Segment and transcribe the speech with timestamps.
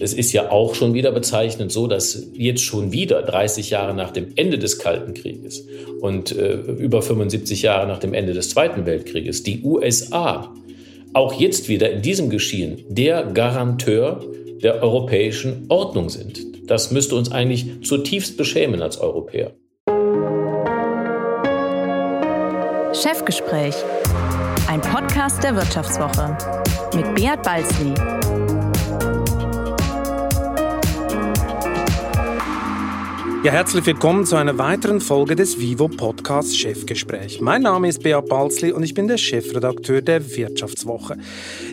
[0.00, 4.12] Es ist ja auch schon wieder bezeichnend so, dass jetzt schon wieder 30 Jahre nach
[4.12, 5.66] dem Ende des Kalten Krieges
[6.00, 10.54] und äh, über 75 Jahre nach dem Ende des Zweiten Weltkrieges die USA
[11.14, 14.24] auch jetzt wieder in diesem Geschehen der Garanteur
[14.62, 16.70] der europäischen Ordnung sind.
[16.70, 19.52] Das müsste uns eigentlich zutiefst beschämen als Europäer.
[22.92, 23.74] Chefgespräch,
[24.68, 26.36] ein Podcast der Wirtschaftswoche
[26.94, 27.94] mit Beat Balzli.
[33.44, 37.40] Ja, herzlich willkommen zu einer weiteren Folge des Vivo Podcast Chefgespräch.
[37.40, 41.16] Mein Name ist Beat Balzli und ich bin der Chefredakteur der Wirtschaftswoche.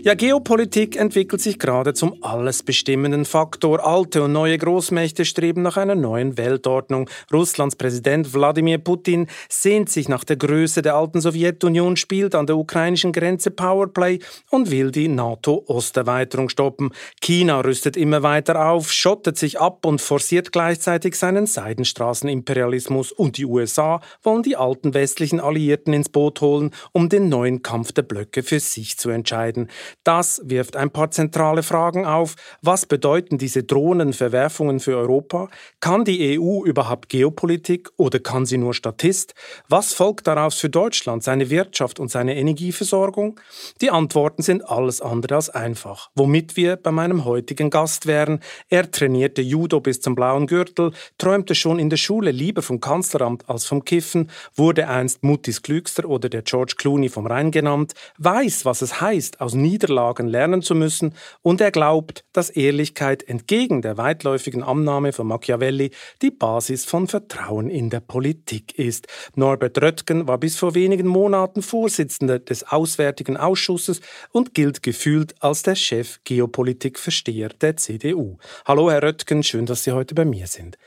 [0.04, 3.84] Ja, Geopolitik entwickelt sich gerade zum alles bestimmenden Faktor.
[3.84, 7.10] Alte und neue Großmächte streben nach einer neuen Weltordnung.
[7.34, 12.58] Russlands Präsident Wladimir Putin sehnt sich nach der Größe der alten Sowjetunion, spielt an der
[12.58, 14.20] ukrainischen Grenze Powerplay
[14.52, 16.92] und will die NATO-Osterweiterung stoppen.
[17.22, 23.46] China rüstet immer weiter auf, schottet sich ab und forciert gleichzeitig seinen Seidenstraßenimperialismus und die
[23.46, 28.44] USA wollen die alten westlichen Alliierten ins Boot holen, um den neuen Kampf der Blöcke
[28.44, 29.70] für sich zu entscheiden.
[30.04, 32.36] Das wirft ein paar zentrale Fragen auf.
[32.62, 35.50] Was bedeuten diese Drohnenverwerfungen für Europa?
[35.80, 39.34] Kann die EU überhaupt Geopolitik oder kann sie nur Statist?
[39.70, 43.40] Was folgt daraus für Deutschland, seine Wirtschaft und seine Energieversorgung?
[43.82, 46.10] Die Antworten sind alles andere als einfach.
[46.16, 48.40] Womit wir bei meinem heutigen Gast wären.
[48.70, 52.80] Er trainierte Judo bis zum blauen Gürtel, träumt träumte schon in der Schule lieber vom
[52.80, 57.94] Kanzleramt als vom Kiffen, wurde einst Muttis Klügster oder der George Clooney vom Rhein genannt,
[58.18, 63.84] weiß, was es heißt, aus Niederlagen lernen zu müssen und er glaubt, dass Ehrlichkeit entgegen
[63.84, 65.92] der weitläufigen Annahme von Machiavelli
[66.24, 69.08] die Basis von Vertrauen in der Politik ist.
[69.36, 74.02] Norbert Röttgen war bis vor wenigen Monaten Vorsitzender des Auswärtigen Ausschusses
[74.32, 78.38] und gilt gefühlt als der Chef Geopolitikversteher der CDU.
[78.66, 80.80] Hallo Herr Röttgen, schön, dass Sie heute bei mir sind.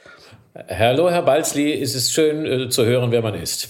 [0.66, 3.68] Hallo, Herr Balzli, es ist schön äh, zu hören, wer man ist.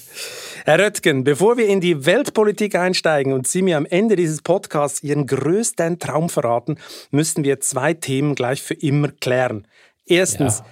[0.65, 5.03] Herr Röttgen, bevor wir in die Weltpolitik einsteigen und Sie mir am Ende dieses Podcasts
[5.03, 6.79] Ihren größten Traum verraten,
[7.11, 9.67] müssten wir zwei Themen gleich für immer klären.
[10.07, 10.63] Erstens,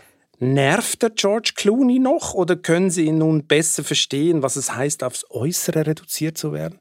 [0.40, 0.46] ja.
[0.46, 5.04] nervt der George Clooney noch oder können Sie ihn nun besser verstehen, was es heißt,
[5.04, 6.78] aufs Äußere reduziert zu werden?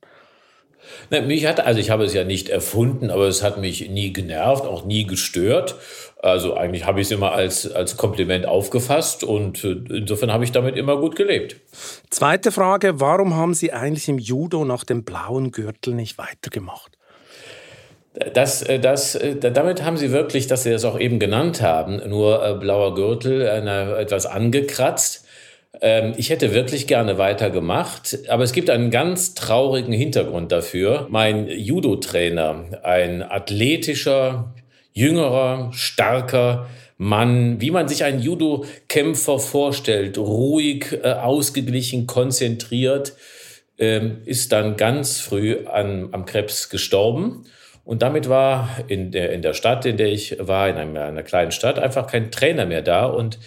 [1.09, 4.13] Na, mich hat, also ich habe es ja nicht erfunden, aber es hat mich nie
[4.13, 5.75] genervt, auch nie gestört.
[6.25, 10.51] Also eigentlich habe ich es immer als, als Kompliment aufgefasst und äh, insofern habe ich
[10.51, 11.57] damit immer gut gelebt.
[12.09, 16.97] Zweite Frage, warum haben Sie eigentlich im Judo nach dem blauen Gürtel nicht weitergemacht?
[18.33, 22.01] Das, äh, das, äh, damit haben Sie wirklich, dass Sie das auch eben genannt haben,
[22.09, 25.27] nur blauer Gürtel, eine, etwas angekratzt.
[25.79, 31.05] Ähm, ich hätte wirklich gerne weitergemacht, aber es gibt einen ganz traurigen Hintergrund dafür.
[31.11, 34.55] Mein Judo-Trainer, ein athletischer,
[34.95, 36.67] jüngerer, starker
[36.97, 43.13] Mann, wie man sich einen Judo-Kämpfer vorstellt, ruhig, äh, ausgeglichen, konzentriert,
[43.77, 47.43] ähm, ist dann ganz früh an, am Krebs gestorben.
[47.83, 51.23] Und damit war in der, in der Stadt, in der ich war, in einer, einer
[51.23, 53.05] kleinen Stadt, einfach kein Trainer mehr da.
[53.05, 53.37] Und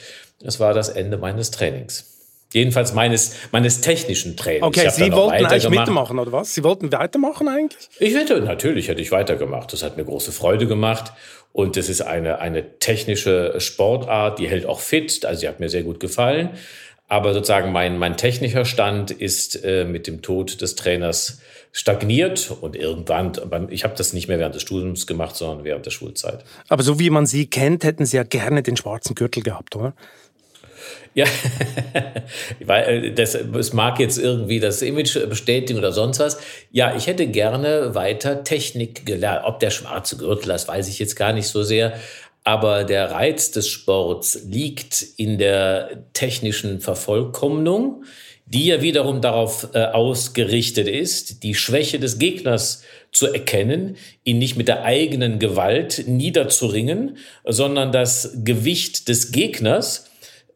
[0.44, 2.17] es war das Ende meines Trainings.
[2.52, 4.66] Jedenfalls meines, meines technischen Trainings.
[4.66, 6.54] Okay, Sie wollten eigentlich mitmachen, oder was?
[6.54, 7.88] Sie wollten weitermachen eigentlich?
[7.98, 9.72] Ich hätte, natürlich hätte ich weitergemacht.
[9.72, 11.12] Das hat mir große Freude gemacht.
[11.52, 15.24] Und das ist eine, eine technische Sportart, die hält auch fit.
[15.26, 16.50] Also sie hat mir sehr gut gefallen.
[17.06, 21.40] Aber sozusagen mein, mein technischer Stand ist äh, mit dem Tod des Trainers
[21.72, 25.90] stagniert und irgendwann, ich habe das nicht mehr während des Studiums gemacht, sondern während der
[25.90, 26.44] Schulzeit.
[26.68, 29.94] Aber so wie man Sie kennt, hätten Sie ja gerne den schwarzen Gürtel gehabt, oder?
[31.14, 31.26] Ja,
[32.64, 36.38] weil äh, das, es mag jetzt irgendwie das Image bestätigen oder sonst was.
[36.70, 39.44] Ja, ich hätte gerne weiter Technik gelernt.
[39.44, 41.94] Ob der schwarze Gürtel, das weiß ich jetzt gar nicht so sehr.
[42.44, 48.04] Aber der Reiz des Sports liegt in der technischen Vervollkommnung,
[48.46, 54.56] die ja wiederum darauf äh, ausgerichtet ist, die Schwäche des Gegners zu erkennen, ihn nicht
[54.56, 60.07] mit der eigenen Gewalt niederzuringen, sondern das Gewicht des Gegners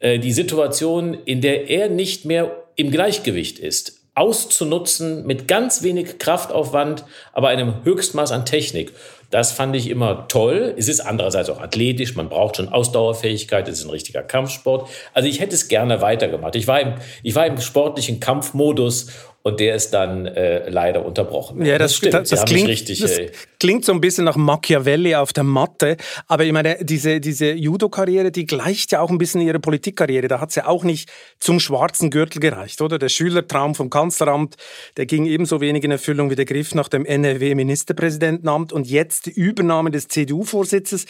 [0.03, 7.05] die Situation, in der er nicht mehr im Gleichgewicht ist, auszunutzen mit ganz wenig Kraftaufwand,
[7.33, 8.93] aber einem Höchstmaß an Technik.
[9.33, 10.75] Das fand ich immer toll.
[10.77, 12.15] Es ist andererseits auch athletisch.
[12.17, 13.67] Man braucht schon Ausdauerfähigkeit.
[13.67, 14.91] Es ist ein richtiger Kampfsport.
[15.15, 16.55] Also ich hätte es gerne weitergemacht.
[16.55, 19.07] Ich war im, ich war im sportlichen Kampfmodus
[19.45, 21.65] und der ist dann äh, leider unterbrochen.
[21.65, 22.15] Ja, das, das stimmt.
[22.15, 25.97] Das, das klingt, richtig, das äh, klingt so ein bisschen nach Machiavelli auf der Matte.
[26.29, 30.29] Aber ich meine, diese, diese Judo-Karriere, die gleicht ja auch ein bisschen ihre Politikkarriere.
[30.29, 32.99] Da hat es ja auch nicht zum schwarzen Gürtel gereicht, oder?
[32.99, 34.55] Der Schülertraum vom Kanzleramt,
[34.97, 38.73] der ging ebenso wenig in Erfüllung wie der Griff nach dem NRW-Ministerpräsidentenamt.
[38.73, 41.07] Und jetzt die Übernahme des CDU-Vorsitzes.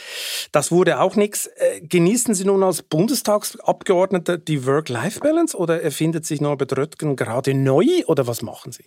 [0.53, 1.47] Das wurde auch nichts.
[1.47, 7.87] Äh, genießen Sie nun als Bundestagsabgeordneter die Work-Life-Balance oder erfindet sich Norbert Röttgen gerade neu
[8.07, 8.85] oder was machen Sie?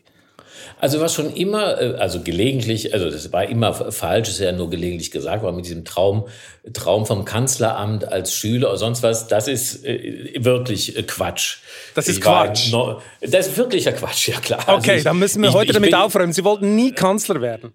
[0.79, 4.69] Also was schon immer, äh, also gelegentlich, also das war immer falsch, ist ja nur
[4.69, 6.27] gelegentlich gesagt, aber mit diesem Traum,
[6.73, 11.57] Traum vom Kanzleramt als Schüler oder sonst was, das ist äh, wirklich Quatsch.
[11.93, 12.71] Das ist ich Quatsch.
[12.71, 14.61] No, das ist wirklicher Quatsch, ja klar.
[14.61, 16.33] Okay, also ich, dann müssen wir ich, heute damit bin, aufräumen.
[16.33, 17.73] Sie wollten nie Kanzler werden.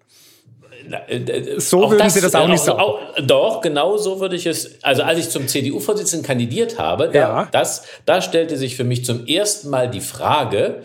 [1.57, 2.79] So würden das, Sie das auch nicht sagen.
[2.79, 4.83] Auch, doch, genau so würde ich es.
[4.83, 7.43] Also als ich zum CDU-Vorsitzenden kandidiert habe, ja.
[7.43, 10.83] da, das, da stellte sich für mich zum ersten Mal die Frage,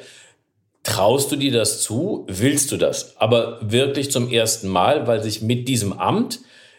[0.87, 2.25] Traust du dir das zu?
[2.29, 3.17] Willst du das?
[3.17, 6.39] Aber wirklich zum ersten Mal, weil sich mit diesem Amt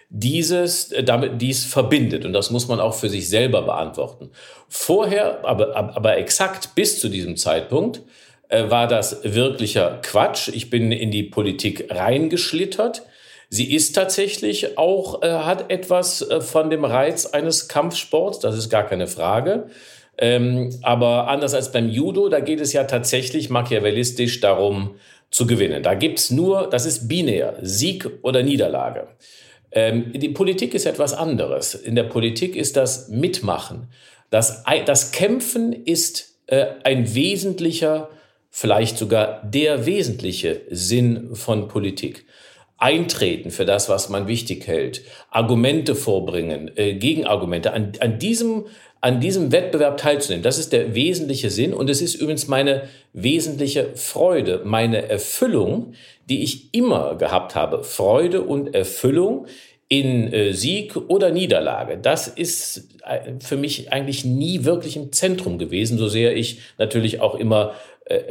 [0.10, 2.24] dieses, äh, damit dies verbindet.
[2.24, 4.30] Und das muss man auch für sich selber beantworten.
[4.70, 8.02] Vorher, aber, aber exakt bis zu diesem Zeitpunkt,
[8.50, 10.50] äh, war das wirklicher Quatsch.
[10.50, 13.04] Ich bin in die Politik reingeschlittert.
[13.50, 18.70] Sie ist tatsächlich auch, äh, hat etwas äh, von dem Reiz eines Kampfsports, das ist
[18.70, 19.68] gar keine Frage.
[20.18, 24.96] Ähm, aber anders als beim Judo, da geht es ja tatsächlich machiavellistisch darum
[25.30, 25.84] zu gewinnen.
[25.84, 29.08] Da gibt's nur, das ist binär, Sieg oder Niederlage.
[29.72, 31.76] Ähm, die Politik ist etwas anderes.
[31.76, 33.90] In der Politik ist das Mitmachen.
[34.30, 38.10] Das, das Kämpfen ist äh, ein wesentlicher,
[38.50, 42.26] vielleicht sogar der wesentliche Sinn von Politik
[42.78, 45.02] eintreten für das, was man wichtig hält,
[45.32, 47.74] Argumente vorbringen, äh, Gegenargumente.
[47.74, 48.66] An, an diesem
[49.00, 50.44] an diesem Wettbewerb teilzunehmen.
[50.44, 55.94] Das ist der wesentliche Sinn und es ist übrigens meine wesentliche Freude, meine Erfüllung,
[56.30, 57.84] die ich immer gehabt habe.
[57.84, 59.46] Freude und Erfüllung
[59.88, 61.98] in äh, Sieg oder Niederlage.
[61.98, 67.22] Das ist äh, für mich eigentlich nie wirklich im Zentrum gewesen, so sehr ich natürlich
[67.22, 67.76] auch immer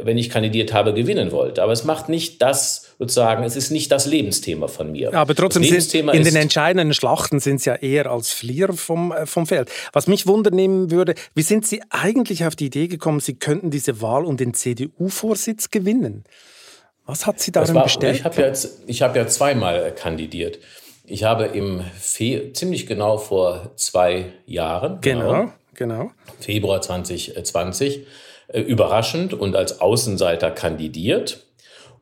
[0.01, 1.61] wenn ich kandidiert habe, gewinnen wollte.
[1.61, 5.13] Aber es macht nicht das, sozusagen, es ist nicht das Lebensthema von mir.
[5.13, 9.25] Aber trotzdem sind in den entscheidenden Schlachten sind es ja eher als Flieger vom, äh,
[9.25, 9.69] vom Feld.
[9.93, 14.01] Was mich wundernehmen würde, wie sind Sie eigentlich auf die Idee gekommen, Sie könnten diese
[14.01, 16.23] Wahl um den CDU-Vorsitz gewinnen?
[17.05, 18.17] Was hat Sie darin war, bestellt?
[18.17, 18.53] Ich habe ja,
[18.87, 20.59] ich hab ja zweimal kandidiert.
[21.05, 26.11] Ich habe im Fe ziemlich genau vor zwei Jahren, genau, genau.
[26.41, 28.05] Februar 2020,
[28.47, 31.45] äh, überraschend und als Außenseiter kandidiert.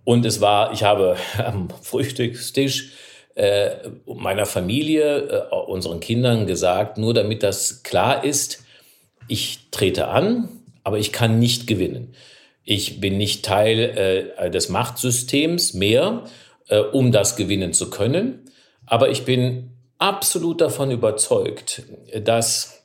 [0.03, 2.91] Und es war, ich habe am Frühstückstisch
[3.35, 8.63] äh, meiner Familie, äh, unseren Kindern gesagt, nur damit das klar ist,
[9.27, 10.49] ich trete an,
[10.83, 12.13] aber ich kann nicht gewinnen.
[12.63, 16.23] Ich bin nicht Teil äh, des Machtsystems mehr,
[16.69, 18.45] äh, um das gewinnen zu können.
[18.85, 21.83] Aber ich bin absolut davon überzeugt,
[22.23, 22.84] dass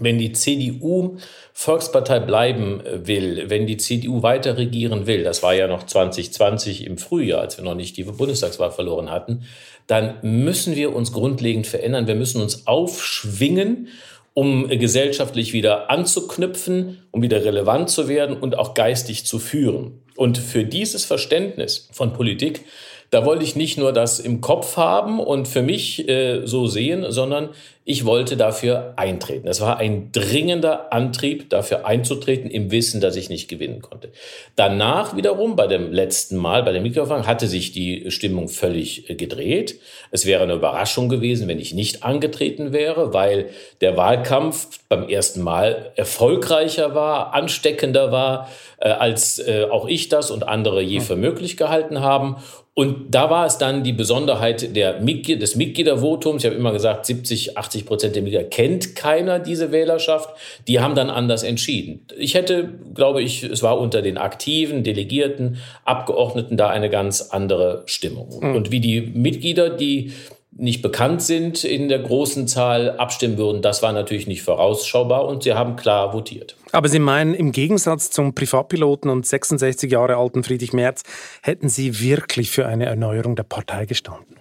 [0.00, 1.18] wenn die CDU
[1.52, 6.98] Volkspartei bleiben will, wenn die CDU weiter regieren will, das war ja noch 2020 im
[6.98, 9.44] Frühjahr, als wir noch nicht die Bundestagswahl verloren hatten,
[9.86, 12.06] dann müssen wir uns grundlegend verändern.
[12.06, 13.88] Wir müssen uns aufschwingen,
[14.34, 20.00] um gesellschaftlich wieder anzuknüpfen, um wieder relevant zu werden und auch geistig zu führen.
[20.16, 22.64] Und für dieses Verständnis von Politik
[23.12, 27.04] da wollte ich nicht nur das im Kopf haben und für mich äh, so sehen,
[27.10, 27.50] sondern
[27.84, 29.48] ich wollte dafür eintreten.
[29.48, 34.12] Es war ein dringender Antrieb, dafür einzutreten, im Wissen, dass ich nicht gewinnen konnte.
[34.54, 39.16] Danach wiederum, bei dem letzten Mal, bei dem Mikrofonfang, hatte sich die Stimmung völlig äh,
[39.16, 39.80] gedreht.
[40.12, 45.42] Es wäre eine Überraschung gewesen, wenn ich nicht angetreten wäre, weil der Wahlkampf beim ersten
[45.42, 51.16] Mal erfolgreicher war, ansteckender war, äh, als äh, auch ich das und andere je für
[51.16, 52.36] möglich gehalten haben.
[52.74, 56.42] Und da war es dann die Besonderheit der des Mitgliedervotums.
[56.42, 60.30] Ich habe immer gesagt, 70, 80 Prozent der Mitglieder kennt keiner diese Wählerschaft.
[60.68, 62.06] Die haben dann anders entschieden.
[62.18, 67.82] Ich hätte, glaube ich, es war unter den aktiven, Delegierten, Abgeordneten da eine ganz andere
[67.86, 68.40] Stimmung.
[68.40, 68.54] Mhm.
[68.54, 70.12] Und wie die Mitglieder, die
[70.54, 75.42] nicht bekannt sind, in der großen Zahl abstimmen würden, das war natürlich nicht vorausschaubar und
[75.42, 76.56] sie haben klar votiert.
[76.72, 81.02] Aber Sie meinen, im Gegensatz zum Privatpiloten und 66 Jahre alten Friedrich Merz,
[81.42, 84.36] hätten Sie wirklich für eine Erneuerung der Partei gestanden?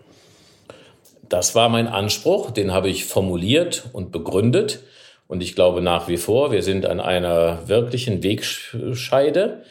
[1.31, 4.79] Das war mein Anspruch, den habe ich formuliert und begründet.
[5.29, 9.61] Und ich glaube nach wie vor, wir sind an einer wirklichen Wegscheide.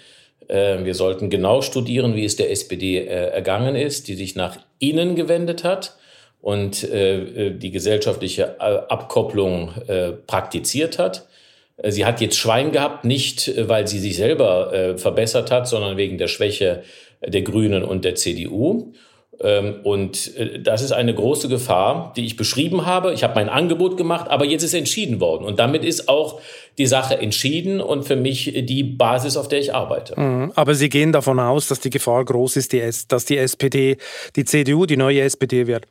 [0.49, 4.57] Äh, wir sollten genau studieren, wie es der SPD äh, ergangen ist, die sich nach
[4.79, 5.97] innen gewendet hat
[6.40, 9.73] und äh, die gesellschaftliche Abkopplung
[10.26, 11.26] praktiziert hat.
[11.85, 16.29] Sie hat jetzt Schwein gehabt, nicht weil sie sich selber verbessert hat, sondern wegen der
[16.29, 16.83] Schwäche
[17.23, 18.95] der Grünen und der CDU.
[19.42, 23.12] Ähm, und äh, das ist eine große Gefahr, die ich beschrieben habe.
[23.12, 25.44] Ich habe mein Angebot gemacht, aber jetzt ist entschieden worden.
[25.44, 26.40] Und damit ist auch
[26.76, 30.18] die Sache entschieden und für mich die Basis, auf der ich arbeite.
[30.20, 30.52] Mhm.
[30.54, 33.97] Aber Sie gehen davon aus, dass die Gefahr groß ist, dass die SPD,
[34.37, 35.87] die CDU, die neue SPD wird.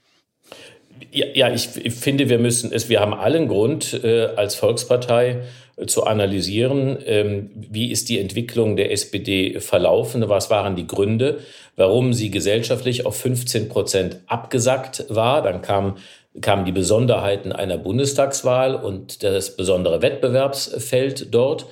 [1.12, 5.42] Ja, ja ich, ich finde, wir müssen es, wir haben allen Grund äh, als Volkspartei
[5.88, 11.40] zu analysieren, ähm, wie ist die Entwicklung der SPD verlaufen, was waren die Gründe,
[11.76, 15.42] warum sie gesellschaftlich auf 15 Prozent abgesackt war.
[15.42, 15.96] Dann kam
[16.42, 21.66] kamen die Besonderheiten einer Bundestagswahl und das besondere Wettbewerbsfeld dort.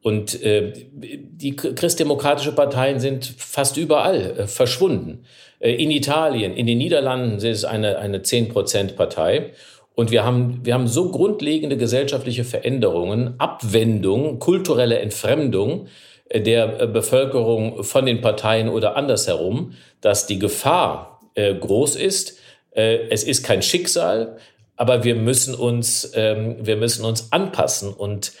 [0.00, 5.24] Und äh, die christdemokratische Parteien sind fast überall äh, verschwunden.
[5.58, 9.50] Äh, in Italien, in den Niederlanden ist es eine, eine 10-Prozent-Partei.
[9.98, 15.88] Und wir haben, wir haben so grundlegende gesellschaftliche Veränderungen, Abwendung, kulturelle Entfremdung
[16.28, 22.38] äh, der äh, Bevölkerung von den Parteien oder andersherum, dass die Gefahr äh, groß ist.
[22.70, 24.36] Es ist kein Schicksal,
[24.76, 28.34] aber wir müssen uns, ähm, wir müssen uns anpassen und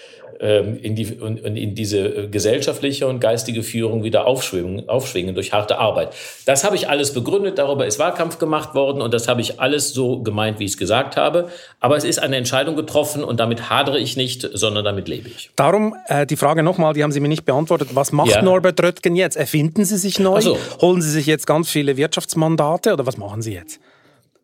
[0.82, 5.78] in, die, und, in diese äh, gesellschaftliche und geistige Führung wieder aufschwingen, aufschwingen durch harte
[5.78, 6.10] Arbeit.
[6.46, 9.92] Das habe ich alles begründet, darüber ist Wahlkampf gemacht worden und das habe ich alles
[9.92, 11.48] so gemeint, wie ich es gesagt habe.
[11.80, 15.50] Aber es ist eine Entscheidung getroffen und damit hadere ich nicht, sondern damit lebe ich.
[15.56, 17.88] Darum äh, die Frage nochmal, die haben Sie mir nicht beantwortet.
[17.94, 18.42] Was macht ja.
[18.42, 19.36] Norbert Röttgen jetzt?
[19.36, 20.40] Erfinden Sie sich neu?
[20.40, 20.56] So.
[20.80, 23.80] Holen Sie sich jetzt ganz viele Wirtschaftsmandate oder was machen Sie jetzt?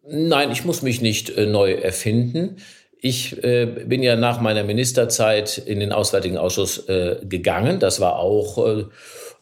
[0.06, 2.56] Nein, ich muss mich nicht äh, neu erfinden.
[3.06, 7.78] Ich äh, bin ja nach meiner Ministerzeit in den Auswärtigen Ausschuss äh, gegangen.
[7.78, 8.84] Das war auch äh,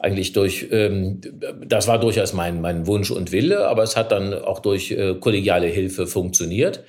[0.00, 1.20] eigentlich durch, ähm,
[1.64, 5.14] das war durchaus mein, mein Wunsch und Wille, aber es hat dann auch durch äh,
[5.14, 6.82] kollegiale Hilfe funktioniert.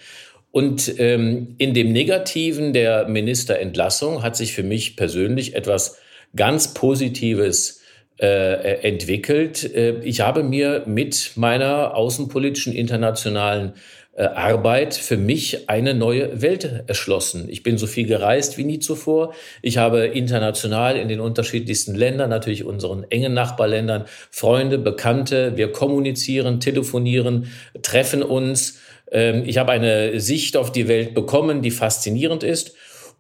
[0.50, 6.00] Und ähm, in dem Negativen der Ministerentlassung hat sich für mich persönlich etwas
[6.36, 7.83] ganz Positives
[8.24, 9.75] äh, entwickelt.
[9.75, 13.74] Äh, ich habe mir mit meiner außenpolitischen internationalen
[14.15, 17.50] äh, Arbeit für mich eine neue Welt erschlossen.
[17.50, 19.34] Ich bin so viel gereist wie nie zuvor.
[19.62, 25.58] Ich habe international in den unterschiedlichsten Ländern, natürlich unseren engen Nachbarländern, Freunde, Bekannte.
[25.58, 27.48] Wir kommunizieren, telefonieren,
[27.82, 28.80] treffen uns.
[29.12, 32.74] Ähm, ich habe eine Sicht auf die Welt bekommen, die faszinierend ist.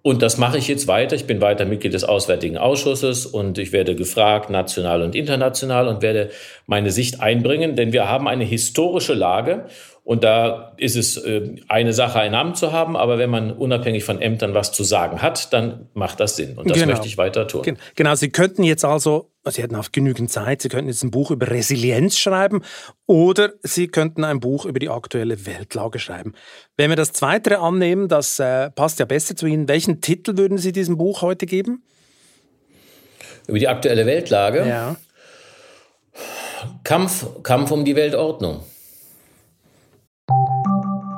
[0.05, 1.15] Und das mache ich jetzt weiter.
[1.15, 6.01] Ich bin weiter Mitglied des Auswärtigen Ausschusses und ich werde gefragt, national und international, und
[6.01, 6.29] werde
[6.67, 9.65] meine Sicht einbringen, denn wir haben eine historische Lage
[10.05, 14.03] und da ist es äh, eine Sache, einen Amt zu haben, aber wenn man unabhängig
[14.03, 16.57] von Ämtern was zu sagen hat, dann macht das Sinn.
[16.57, 16.91] Und das genau.
[16.91, 17.77] möchte ich weiter tun.
[17.95, 21.31] Genau, Sie könnten jetzt also, Sie hätten auch genügend Zeit, Sie könnten jetzt ein Buch
[21.31, 22.63] über Resilienz schreiben
[23.05, 26.33] oder Sie könnten ein Buch über die aktuelle Weltlage schreiben.
[26.75, 30.57] Wenn wir das Zweite annehmen, das äh, passt ja besser zu Ihnen, welchen Titel würden
[30.57, 31.81] Sie diesem Buch heute geben?
[33.47, 34.67] Über die aktuelle Weltlage?
[34.67, 34.97] Ja.
[36.83, 38.63] Kampf, Kampf um die Weltordnung.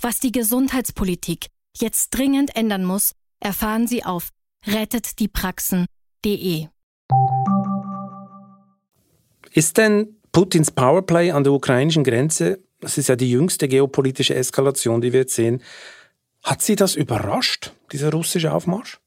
[0.00, 4.30] Was die Gesundheitspolitik jetzt dringend ändern muss, erfahren Sie auf
[4.66, 6.66] rettetdiepraxen.de.
[9.52, 15.00] Ist denn Putins Powerplay an der ukrainischen Grenze, das ist ja die jüngste geopolitische Eskalation,
[15.00, 15.62] die wir jetzt sehen,
[16.42, 18.98] hat Sie das überrascht, dieser russische Aufmarsch?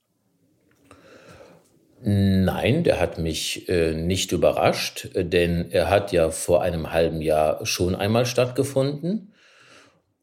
[2.01, 7.65] Nein, der hat mich äh, nicht überrascht, denn er hat ja vor einem halben Jahr
[7.65, 9.33] schon einmal stattgefunden.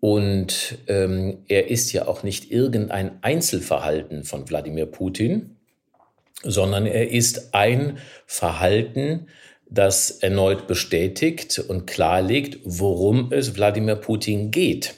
[0.04, 5.59] Und ähm, er ist ja auch nicht irgendein Einzelverhalten von Wladimir Putin,
[6.42, 9.28] sondern er ist ein Verhalten,
[9.71, 14.94] das erneut bestätigt und klarlegt, worum es Wladimir Putin geht.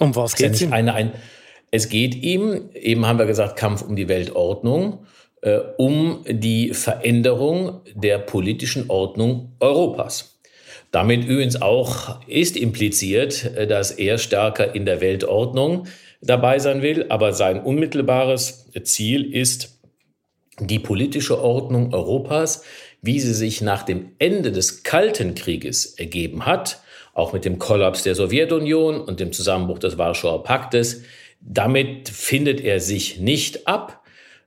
[0.00, 0.72] Um was geht es ihm?
[0.72, 1.12] Eine, ein,
[1.70, 5.06] es geht ihm, eben haben wir gesagt, Kampf um die Weltordnung,
[5.42, 10.31] äh, um die Veränderung der politischen Ordnung Europas.
[10.92, 15.88] Damit übrigens auch ist impliziert, äh, dass er stärker in der Weltordnung
[16.20, 17.06] dabei sein will.
[17.08, 19.80] Aber sein unmittelbares Ziel ist
[20.60, 22.62] die politische Ordnung Europas,
[23.00, 26.80] wie sie sich nach dem Ende des Kalten Krieges ergeben hat,
[27.14, 31.02] auch mit dem Kollaps der Sowjetunion und dem Zusammenbruch des Warschauer Paktes.
[31.40, 34.01] Damit findet er sich nicht ab,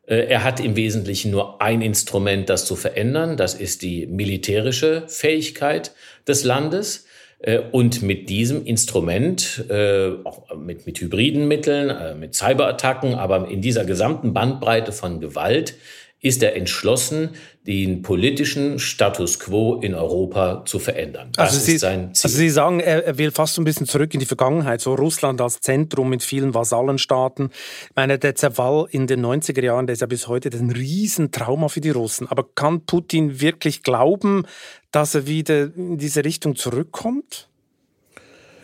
[0.08, 3.38] er hat im Wesentlichen nur ein Instrument, das zu verändern.
[3.38, 5.92] Das ist die militärische Fähigkeit
[6.28, 7.06] des Landes.
[7.40, 13.50] Äh, und mit diesem Instrument, äh, auch mit, mit hybriden Mitteln, äh, mit Cyberattacken, aber
[13.50, 15.76] in dieser gesamten Bandbreite von Gewalt,
[16.26, 17.30] ist er entschlossen,
[17.68, 21.30] den politischen Status quo in Europa zu verändern.
[21.36, 22.28] Das also Sie, ist sein Ziel.
[22.28, 25.40] Also Sie sagen, er, will fast so ein bisschen zurück in die Vergangenheit, so Russland
[25.40, 27.52] als Zentrum mit vielen Vasallenstaaten.
[27.52, 31.68] Ich meine, der Zerfall in den 90er Jahren, der ist ja bis heute ein Riesentrauma
[31.68, 32.28] für die Russen.
[32.28, 34.48] Aber kann Putin wirklich glauben,
[34.92, 37.50] dass er wieder in diese Richtung zurückkommt?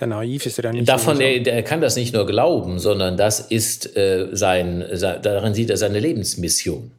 [0.03, 0.89] Naiv ist er ja nicht.
[0.89, 5.21] Davon, so er, er, kann das nicht nur glauben, sondern das ist äh, sein, sein,
[5.21, 6.89] darin sieht er seine Lebensmission.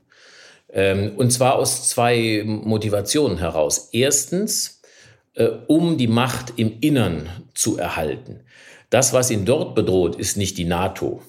[0.72, 3.90] Ähm, und zwar aus zwei Motivationen heraus.
[3.92, 4.80] Erstens,
[5.34, 8.40] äh, um die Macht im Innern zu erhalten.
[8.90, 11.22] Das, was ihn dort bedroht, ist nicht die NATO.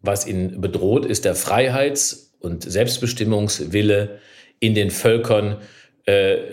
[0.00, 4.18] Was ihn bedroht, ist der Freiheits- und Selbstbestimmungswille
[4.60, 5.58] in den Völkern,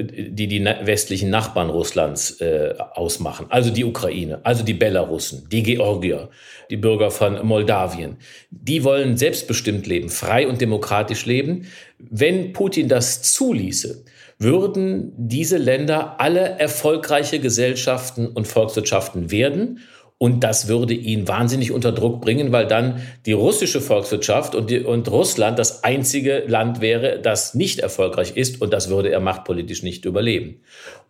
[0.04, 6.30] die die westlichen Nachbarn Russlands äh, ausmachen, also die Ukraine, also die Belarussen, die Georgier,
[6.70, 8.18] die Bürger von Moldawien.
[8.52, 11.68] Die wollen selbstbestimmt leben, frei und demokratisch leben.
[11.98, 14.04] Wenn Putin das zuließe,
[14.40, 19.80] würden diese Länder alle erfolgreiche Gesellschaften und Volkswirtschaften werden
[20.20, 24.80] und das würde ihn wahnsinnig unter Druck bringen, weil dann die russische Volkswirtschaft und, die,
[24.80, 28.60] und Russland das einzige Land wäre, das nicht erfolgreich ist.
[28.60, 30.62] Und das würde er machtpolitisch nicht überleben.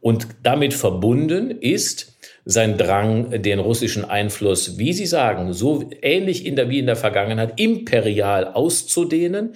[0.01, 6.57] Und damit verbunden ist sein Drang, den russischen Einfluss, wie Sie sagen, so ähnlich in
[6.57, 9.53] der, wie in der Vergangenheit, imperial auszudehnen.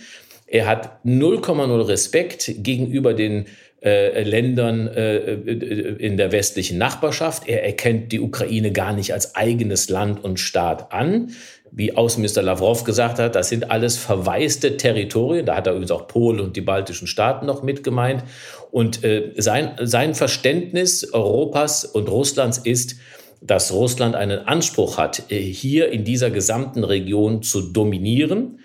[0.47, 3.47] Er hat 0,0 Respekt gegenüber den
[3.83, 7.47] äh, Ländern äh, äh, in der westlichen Nachbarschaft.
[7.47, 11.31] Er erkennt die Ukraine gar nicht als eigenes Land und Staat an.
[11.71, 15.45] Wie Außenminister Lavrov gesagt hat, das sind alles verwaiste Territorien.
[15.45, 18.23] Da hat er übrigens auch Polen und die baltischen Staaten noch mit gemeint.
[18.69, 22.97] Und äh, sein, sein Verständnis Europas und Russlands ist,
[23.41, 28.59] dass Russland einen Anspruch hat, äh, hier in dieser gesamten Region zu dominieren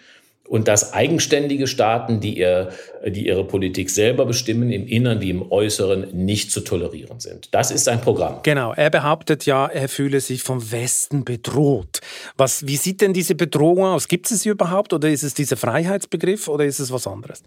[0.49, 2.71] und dass eigenständige Staaten, die, ihr,
[3.07, 7.49] die ihre Politik selber bestimmen, im Innern wie im Äußeren nicht zu tolerieren sind.
[7.53, 8.41] Das ist sein Programm.
[8.43, 12.01] Genau, er behauptet ja, er fühle sich vom Westen bedroht.
[12.37, 14.09] Was, wie sieht denn diese Bedrohung aus?
[14.09, 17.43] Gibt es sie überhaupt oder ist es dieser Freiheitsbegriff oder ist es was anderes?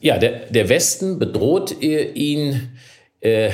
[0.00, 2.70] Ja, der, der Westen bedroht ihn
[3.20, 3.50] äh,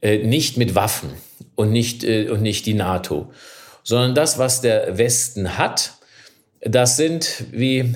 [0.00, 1.10] äh, nicht mit Waffen
[1.56, 3.30] und nicht, äh, und nicht die NATO,
[3.82, 5.97] sondern das, was der Westen hat,
[6.60, 7.94] das sind, wie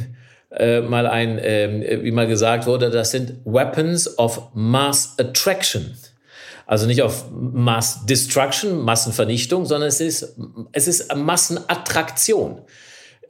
[0.51, 5.97] äh, mal ein, äh, wie mal gesagt wurde, das sind Weapons of Mass Attraction.
[6.67, 10.37] Also nicht auf Mass Destruction, Massenvernichtung, sondern es ist,
[10.73, 12.63] es ist Massenattraktion.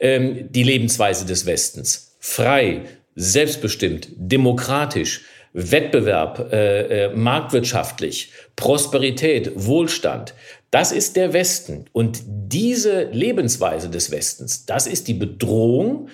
[0.00, 2.16] Ähm, die Lebensweise des Westens.
[2.18, 2.82] Frei,
[3.14, 10.34] selbstbestimmt, demokratisch, Wettbewerb, äh, äh, marktwirtschaftlich, Prosperität, Wohlstand.
[10.72, 11.84] Das ist der Westen.
[11.92, 16.08] Und diese Lebensweise des Westens, das ist die Bedrohung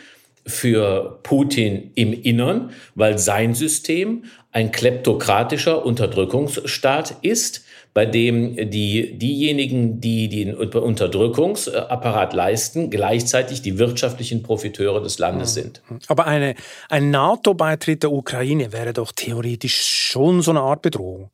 [0.45, 10.01] für Putin im Innern, weil sein System ein kleptokratischer Unterdrückungsstaat ist, bei dem die, diejenigen,
[10.01, 15.83] die den Unterdrückungsapparat leisten, gleichzeitig die wirtschaftlichen Profiteure des Landes sind.
[16.09, 16.57] Aber eine,
[16.89, 21.31] ein NATO-Beitritt der Ukraine wäre doch theoretisch schon so eine Art Bedrohung.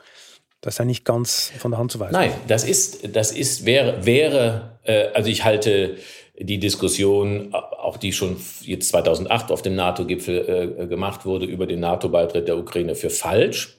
[0.65, 2.15] Das ist ja nicht ganz von der Hand zu weisen.
[2.15, 5.97] Nein, das ist, das ist, wäre, wäre äh, also ich halte
[6.39, 11.81] die Diskussion, auch die schon jetzt 2008 auf dem NATO-Gipfel äh, gemacht wurde, über den
[11.81, 13.79] NATO-Beitritt der Ukraine für falsch.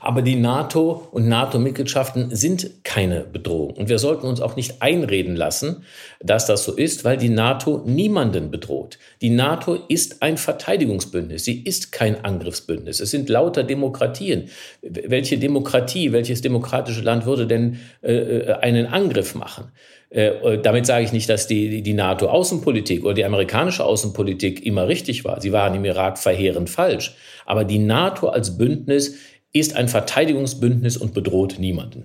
[0.00, 3.72] Aber die NATO und NATO-Mitgliedschaften sind keine Bedrohung.
[3.74, 5.84] Und wir sollten uns auch nicht einreden lassen,
[6.20, 8.98] dass das so ist, weil die NATO niemanden bedroht.
[9.20, 11.44] Die NATO ist ein Verteidigungsbündnis.
[11.44, 13.00] Sie ist kein Angriffsbündnis.
[13.00, 14.48] Es sind lauter Demokratien.
[14.82, 19.72] Welche Demokratie, welches demokratische Land würde denn äh, äh einen Angriff machen?
[20.14, 25.24] Äh, damit sage ich nicht, dass die, die NATO-Außenpolitik oder die amerikanische Außenpolitik immer richtig
[25.24, 25.40] war.
[25.40, 27.16] Sie waren im Irak verheerend falsch.
[27.46, 29.16] Aber die NATO als Bündnis
[29.54, 32.04] ist ein Verteidigungsbündnis und bedroht niemanden.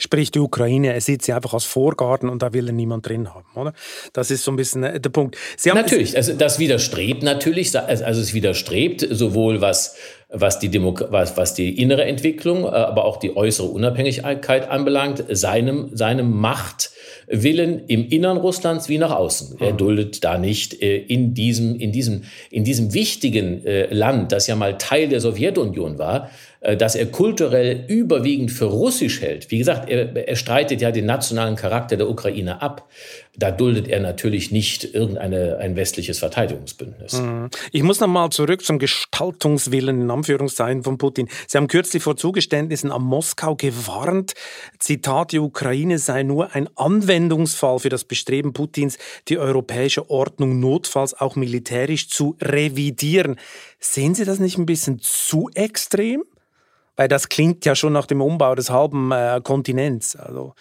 [0.00, 3.34] Sprich, die Ukraine, er sieht sie einfach als Vorgarten und da will er niemand drin
[3.34, 3.72] haben, oder?
[4.12, 5.36] Das ist so ein bisschen äh, der Punkt.
[5.74, 9.96] natürlich, also das widerstrebt natürlich, also es widerstrebt sowohl was,
[10.28, 15.24] was, die Demo was, was die innere Entwicklung, äh, aber auch die äußere Unabhängigkeit anbelangt,
[15.30, 19.56] seinem, seinem Machtwillen im Innern Russlands wie nach außen.
[19.58, 19.78] Er mhm.
[19.78, 22.22] duldet da nicht äh, in diesem, in diesem,
[22.52, 28.50] in diesem wichtigen Land, das ja mal Teil der Sowjetunion war, dass er kulturell überwiegend
[28.50, 29.50] für russisch hält.
[29.50, 32.88] Wie gesagt, er, er streitet ja den nationalen Charakter der Ukraine ab.
[33.36, 37.20] Da duldet er natürlich nicht irgendeine ein westliches Verteidigungsbündnis.
[37.20, 37.50] Mhm.
[37.70, 41.28] Ich muss noch mal zurück zum Gestaltungswillen in Anführungszeichen von Putin.
[41.46, 44.34] Sie haben kürzlich vor Zugeständnissen am Moskau gewarnt.
[44.80, 51.14] Zitat: Die Ukraine sei nur ein Anwendungsfall für das Bestreben Putins, die europäische Ordnung notfalls
[51.14, 53.36] auch militärisch zu revidieren.
[53.78, 56.24] Sehen Sie das nicht ein bisschen zu extrem?
[56.98, 60.16] Weil das klingt ja schon nach dem Umbau des halben äh, Kontinents.
[60.16, 60.54] Also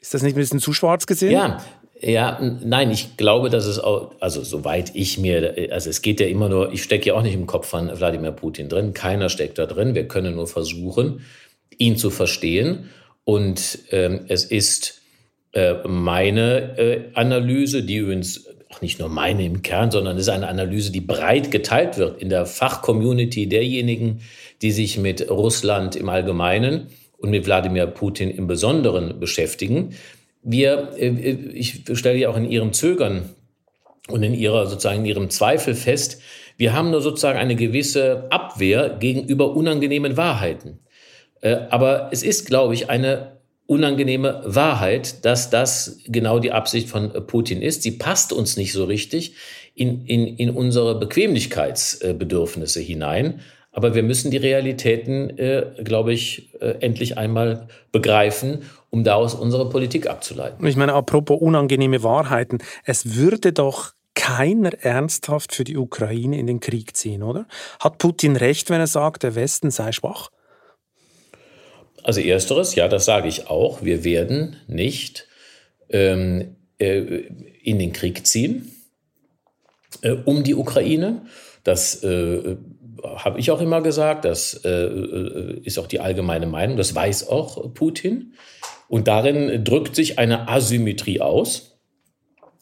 [0.00, 1.32] ist das nicht ein bisschen zu schwarz gesehen?
[1.32, 1.62] Ja,
[2.00, 6.26] ja, nein, ich glaube, dass es auch, also soweit ich mir, also es geht ja
[6.26, 9.58] immer nur, ich stecke ja auch nicht im Kopf von Wladimir Putin drin, keiner steckt
[9.58, 11.20] da drin, wir können nur versuchen,
[11.76, 12.90] ihn zu verstehen.
[13.24, 15.02] Und ähm, es ist
[15.52, 20.28] äh, meine äh, Analyse, die übrigens auch nicht nur meine im Kern, sondern es ist
[20.28, 24.20] eine Analyse, die breit geteilt wird in der Fachcommunity derjenigen,
[24.62, 26.88] die sich mit Russland im Allgemeinen
[27.18, 29.94] und mit Wladimir Putin im Besonderen beschäftigen.
[30.42, 33.30] Wir, äh, ich stelle ja auch in Ihrem Zögern
[34.08, 36.20] und in Ihrer sozusagen in Ihrem Zweifel fest,
[36.56, 40.78] wir haben nur sozusagen eine gewisse Abwehr gegenüber unangenehmen Wahrheiten.
[41.40, 47.10] Äh, aber es ist, glaube ich, eine unangenehme Wahrheit, dass das genau die Absicht von
[47.26, 47.82] Putin ist.
[47.82, 49.34] Sie passt uns nicht so richtig
[49.74, 53.40] in, in, in unsere Bequemlichkeitsbedürfnisse hinein.
[53.76, 59.68] Aber wir müssen die Realitäten, äh, glaube ich, äh, endlich einmal begreifen, um daraus unsere
[59.68, 60.66] Politik abzuleiten.
[60.66, 66.60] Ich meine, apropos unangenehme Wahrheiten, es würde doch keiner ernsthaft für die Ukraine in den
[66.60, 67.46] Krieg ziehen, oder?
[67.78, 70.30] Hat Putin recht, wenn er sagt, der Westen sei schwach?
[72.02, 73.82] Also ersteres, ja, das sage ich auch.
[73.82, 75.28] Wir werden nicht
[75.90, 77.26] ähm, äh,
[77.62, 78.72] in den Krieg ziehen
[80.00, 81.26] äh, um die Ukraine.
[81.62, 82.56] Das äh,
[83.02, 87.28] habe ich auch immer gesagt, das äh, äh, ist auch die allgemeine Meinung, das weiß
[87.28, 88.34] auch Putin.
[88.88, 91.80] Und darin drückt sich eine Asymmetrie aus,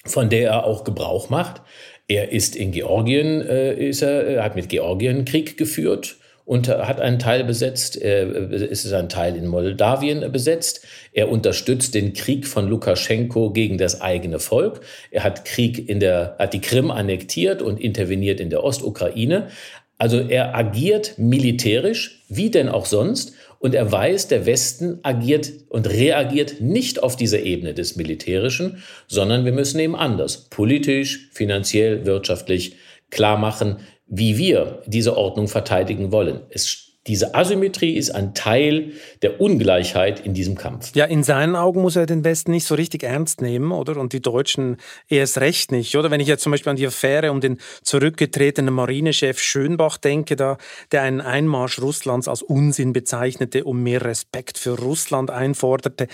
[0.07, 1.63] von der er auch Gebrauch macht.
[2.09, 7.19] Er ist in Georgien, äh, ist er, hat mit Georgien Krieg geführt und hat einen
[7.19, 7.97] Teil besetzt.
[7.97, 10.87] Er ist ein Teil in Moldawien besetzt.
[11.13, 14.81] Er unterstützt den Krieg von Lukaschenko gegen das eigene Volk.
[15.11, 19.49] Er hat Krieg in der, hat die Krim annektiert und interveniert in der Ostukraine.
[19.99, 25.89] Also er agiert militärisch, wie denn auch sonst, und er weiß, der Westen agiert und
[25.89, 32.77] reagiert nicht auf dieser Ebene des Militärischen, sondern wir müssen eben anders, politisch, finanziell, wirtschaftlich
[33.11, 36.41] klar machen, wie wir diese Ordnung verteidigen wollen.
[36.51, 40.95] Es diese Asymmetrie ist ein Teil der Ungleichheit in diesem Kampf.
[40.95, 43.99] Ja, in seinen Augen muss er den Westen nicht so richtig ernst nehmen, oder?
[43.99, 46.11] Und die Deutschen erst recht nicht, oder?
[46.11, 50.57] Wenn ich jetzt zum Beispiel an die Affäre um den zurückgetretenen Marinechef Schönbach denke, da,
[50.93, 56.09] der einen Einmarsch Russlands als Unsinn bezeichnete und mehr Respekt für Russland einforderte,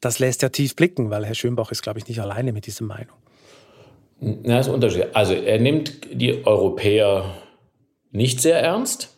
[0.00, 2.84] das lässt ja tief blicken, weil Herr Schönbach ist, glaube ich, nicht alleine mit dieser
[2.84, 3.16] Meinung.
[4.20, 5.06] Na, das ist ein Unterschied.
[5.12, 7.34] Also er nimmt die Europäer
[8.12, 9.15] nicht sehr ernst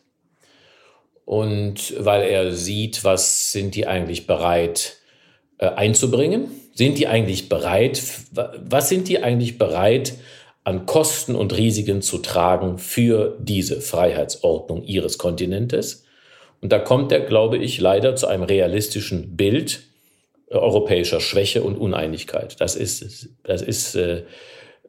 [1.28, 4.96] und weil er sieht, was sind die eigentlich bereit
[5.58, 6.48] äh, einzubringen?
[6.72, 8.00] Sind die eigentlich bereit,
[8.32, 10.14] was sind die eigentlich bereit
[10.64, 16.06] an Kosten und Risiken zu tragen für diese Freiheitsordnung ihres Kontinentes?
[16.62, 19.82] Und da kommt er, glaube ich, leider zu einem realistischen Bild
[20.46, 22.58] äh, europäischer Schwäche und Uneinigkeit.
[22.58, 24.22] Das ist, das ist, äh,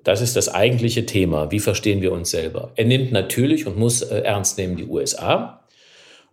[0.06, 1.52] das ist das eigentliche Thema.
[1.52, 2.71] Wie verstehen wir uns selber?
[2.78, 5.59] Er nimmt natürlich und muss äh, ernst nehmen die USA.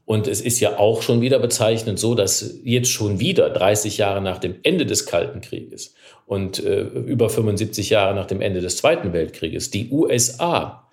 [0.07, 4.23] Und es ist ja auch schon wieder bezeichnend so, dass jetzt schon wieder 30 Jahre
[4.23, 5.95] nach dem Ende des Kalten Krieges
[6.27, 10.89] und äh, über 75 Jahre nach dem Ende des Zweiten Weltkrieges die USA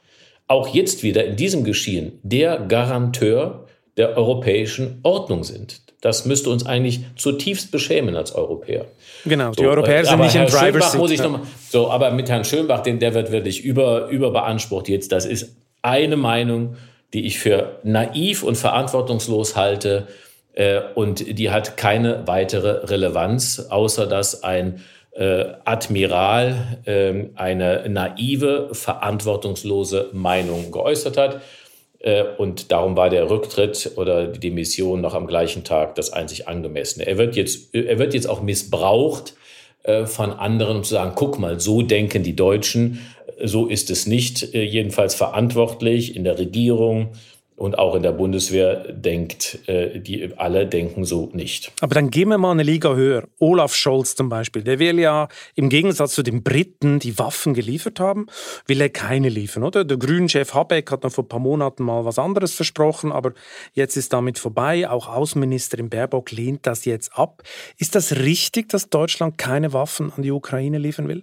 [0.47, 5.81] auch jetzt wieder in diesem Geschehen der Garanteur der europäischen Ordnung sind.
[6.01, 8.87] Das müsste uns eigentlich zutiefst beschämen als Europäer.
[9.25, 10.99] Genau, die so, Europäer sind nicht Herr im Driver's Seat.
[10.99, 14.89] Muss ich noch mal, so, aber mit Herrn Schönbach, den, der wird wirklich über, überbeansprucht
[14.89, 15.11] jetzt.
[15.11, 16.75] Das ist eine Meinung
[17.13, 20.07] die ich für naiv und verantwortungslos halte
[20.53, 28.69] äh, und die hat keine weitere Relevanz, außer dass ein äh, Admiral äh, eine naive,
[28.71, 31.41] verantwortungslose Meinung geäußert hat.
[32.37, 37.07] Und darum war der Rücktritt oder die Mission noch am gleichen Tag das einzig angemessene.
[37.07, 39.35] Er wird jetzt, er wird jetzt auch missbraucht
[40.03, 42.99] von anderen, um zu sagen, guck mal, so denken die Deutschen.
[43.43, 47.11] So ist es nicht, äh, jedenfalls verantwortlich in der Regierung,
[47.55, 51.71] Und auch in der Bundeswehr denkt, äh, die alle denken so nicht.
[51.81, 53.25] Aber dann gehen wir mal eine Liga höher.
[53.37, 57.99] Olaf Scholz zum Beispiel, der will ja im Gegensatz zu den Briten, die Waffen geliefert
[57.99, 58.25] haben,
[58.65, 59.85] will er keine liefern, oder?
[59.85, 63.33] Der Grünen-Chef Habeck hat noch vor ein paar Monaten mal was anderes versprochen, aber
[63.73, 64.89] jetzt ist damit vorbei.
[64.89, 67.43] Auch Außenministerin Baerbock lehnt das jetzt ab.
[67.77, 71.21] Ist das richtig, dass Deutschland keine Waffen an die Ukraine liefern will?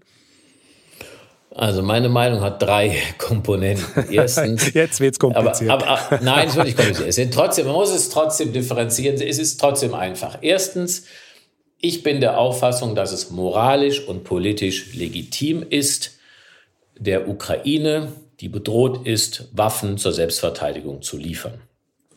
[1.54, 4.08] Also meine Meinung hat drei Komponenten.
[4.10, 5.70] Erstens, Jetzt wird es kompliziert.
[5.70, 7.08] Aber, aber, nein, es wird nicht kompliziert.
[7.08, 9.20] Es sind trotzdem, man muss es trotzdem differenzieren.
[9.20, 10.38] Es ist trotzdem einfach.
[10.42, 11.04] Erstens,
[11.78, 16.18] ich bin der Auffassung, dass es moralisch und politisch legitim ist,
[16.98, 21.60] der Ukraine, die bedroht ist, Waffen zur Selbstverteidigung zu liefern.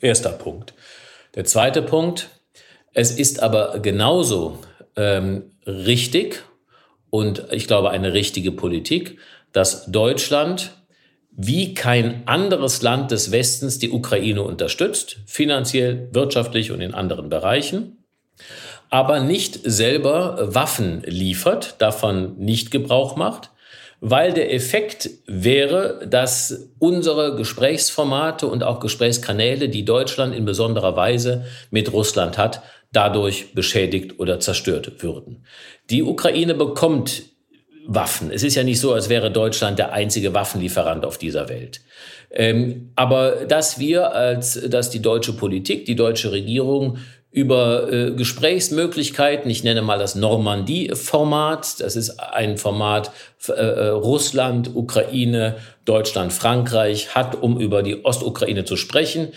[0.01, 0.73] Erster Punkt.
[1.35, 2.29] Der zweite Punkt,
[2.93, 4.59] es ist aber genauso
[4.95, 6.43] ähm, richtig
[7.13, 9.19] und ich glaube eine richtige Politik,
[9.51, 10.71] dass Deutschland
[11.29, 18.03] wie kein anderes Land des Westens die Ukraine unterstützt, finanziell, wirtschaftlich und in anderen Bereichen,
[18.89, 23.51] aber nicht selber Waffen liefert, davon nicht Gebrauch macht,
[24.01, 31.45] weil der Effekt wäre, dass unsere Gesprächsformate und auch Gesprächskanäle, die Deutschland in besonderer Weise
[31.69, 32.63] mit Russland hat,
[32.93, 35.45] dadurch beschädigt oder zerstört würden.
[35.89, 37.23] Die Ukraine bekommt
[37.85, 38.31] Waffen.
[38.31, 41.81] Es ist ja nicht so, als wäre Deutschland der einzige Waffenlieferant auf dieser Welt.
[42.31, 46.97] Ähm, aber dass wir als, dass die deutsche Politik, die deutsche Regierung
[47.29, 53.11] über äh, Gesprächsmöglichkeiten, ich nenne mal das Normandie-Format, das ist ein Format
[53.47, 59.29] äh, äh, Russland, Ukraine, Deutschland, Frankreich hat, um über die Ostukraine zu sprechen.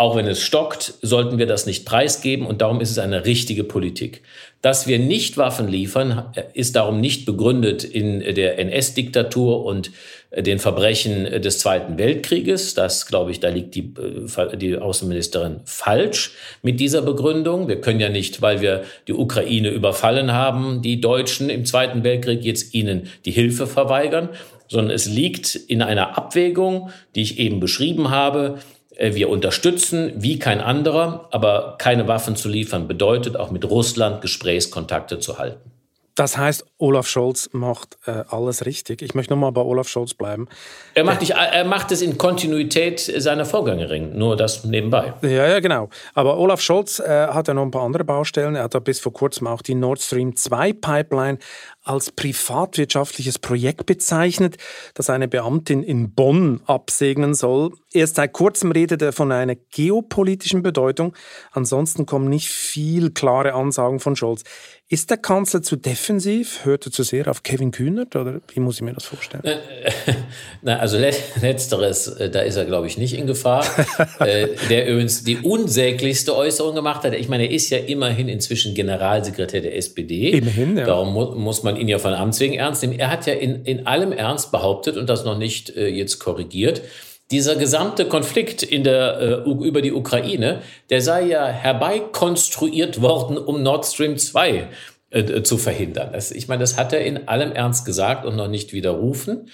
[0.00, 3.64] Auch wenn es stockt, sollten wir das nicht preisgeben und darum ist es eine richtige
[3.64, 4.22] Politik.
[4.62, 9.90] Dass wir nicht Waffen liefern, ist darum nicht begründet in der NS-Diktatur und
[10.34, 12.72] den Verbrechen des Zweiten Weltkrieges.
[12.72, 13.92] Das, glaube ich, da liegt die,
[14.38, 16.32] äh, die Außenministerin falsch
[16.62, 17.68] mit dieser Begründung.
[17.68, 22.42] Wir können ja nicht, weil wir die Ukraine überfallen haben, die Deutschen im Zweiten Weltkrieg
[22.42, 24.30] jetzt ihnen die Hilfe verweigern,
[24.66, 28.60] sondern es liegt in einer Abwägung, die ich eben beschrieben habe,
[29.00, 35.18] wir unterstützen wie kein anderer, aber keine Waffen zu liefern bedeutet auch mit Russland Gesprächskontakte
[35.18, 35.72] zu halten.
[36.20, 39.00] Das heißt, Olaf Scholz macht äh, alles richtig.
[39.00, 40.48] Ich möchte nochmal bei Olaf Scholz bleiben.
[40.92, 45.14] Er macht, nicht, er macht es in Kontinuität seiner Vorgängerin, nur das nebenbei.
[45.22, 45.88] Ja, ja, genau.
[46.12, 48.54] Aber Olaf Scholz äh, hat ja noch ein paar andere Baustellen.
[48.54, 51.38] Er hat ja bis vor kurzem auch die Nord Stream 2 Pipeline
[51.82, 54.58] als privatwirtschaftliches Projekt bezeichnet,
[54.92, 57.72] das eine Beamtin in Bonn absegnen soll.
[57.92, 61.14] Erst seit kurzem redet er von einer geopolitischen Bedeutung.
[61.52, 64.44] Ansonsten kommen nicht viel klare Ansagen von Scholz.
[64.92, 66.64] Ist der Kanzler zu defensiv?
[66.64, 69.44] Hört er zu sehr auf Kevin Kühnert oder wie muss ich mir das vorstellen?
[69.44, 69.60] Äh,
[70.62, 73.64] na, also letzteres, äh, da ist er, glaube ich, nicht in Gefahr.
[74.20, 77.14] Äh, der übrigens die unsäglichste Äußerung gemacht hat.
[77.14, 80.30] Ich meine, er ist ja immerhin inzwischen Generalsekretär der SPD.
[80.30, 80.84] Immerhin, ja.
[80.84, 82.98] Darum mu muss man ihn ja von Amts wegen ernst nehmen.
[82.98, 86.82] Er hat ja in, in allem Ernst behauptet und das noch nicht äh, jetzt korrigiert,
[87.30, 93.62] dieser gesamte Konflikt in der, äh, über die Ukraine, der sei ja herbeikonstruiert worden, um
[93.62, 94.68] Nord Stream 2
[95.10, 96.10] äh, zu verhindern.
[96.12, 99.48] Das, ich meine, das hat er in allem Ernst gesagt und noch nicht widerrufen.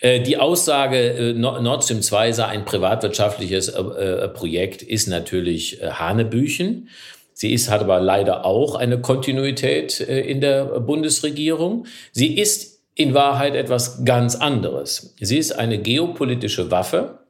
[0.00, 5.80] Äh, die Aussage, äh, Nord Stream 2 sei ein privatwirtschaftliches äh, äh, Projekt, ist natürlich
[5.82, 6.88] Hanebüchen.
[7.32, 11.86] Sie ist, hat aber leider auch eine Kontinuität in der Bundesregierung.
[12.10, 15.14] Sie ist in Wahrheit etwas ganz anderes.
[15.20, 17.20] Sie ist eine geopolitische Waffe,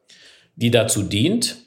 [0.55, 1.57] die dazu dient,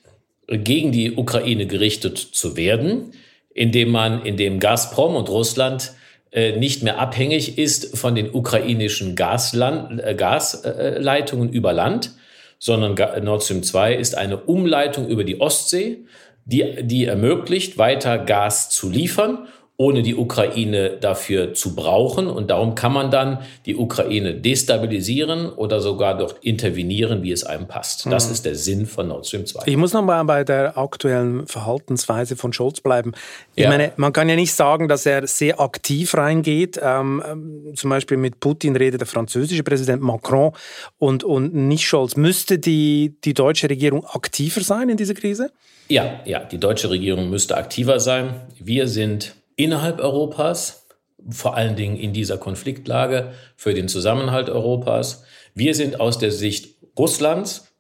[0.49, 3.13] gegen die Ukraine gerichtet zu werden,
[3.55, 5.93] indem man, indem Gazprom und Russland
[6.33, 12.11] äh, nicht mehr abhängig ist von den ukrainischen Gasland, äh, Gasleitungen über Land,
[12.59, 15.99] sondern Nord Stream 2 ist eine Umleitung über die Ostsee,
[16.45, 19.47] die, die ermöglicht, weiter Gas zu liefern
[19.79, 22.29] ohne die Ukraine dafür zu brauchen.
[22.29, 27.67] Und darum kann man dann die Ukraine destabilisieren oder sogar dort intervenieren, wie es einem
[27.67, 28.07] passt.
[28.07, 28.33] Das mhm.
[28.33, 29.63] ist der Sinn von Nord Stream 2.
[29.67, 33.13] Ich muss noch mal bei der aktuellen Verhaltensweise von Scholz bleiben.
[33.55, 33.71] Ich ja.
[33.71, 36.79] meine, man kann ja nicht sagen, dass er sehr aktiv reingeht.
[36.81, 40.53] Ähm, ähm, zum Beispiel mit Putin redet der französische Präsident Macron
[40.99, 42.15] und, und nicht Scholz.
[42.15, 45.51] Müsste die, die deutsche Regierung aktiver sein in dieser Krise?
[45.89, 48.35] Ja, ja, die deutsche Regierung müsste aktiver sein.
[48.59, 50.87] Wir sind innerhalb Europas,
[51.29, 55.25] vor allen Dingen in dieser Konfliktlage für den Zusammenhalt Europas.
[55.55, 57.73] Wir sind aus der Sicht Russlands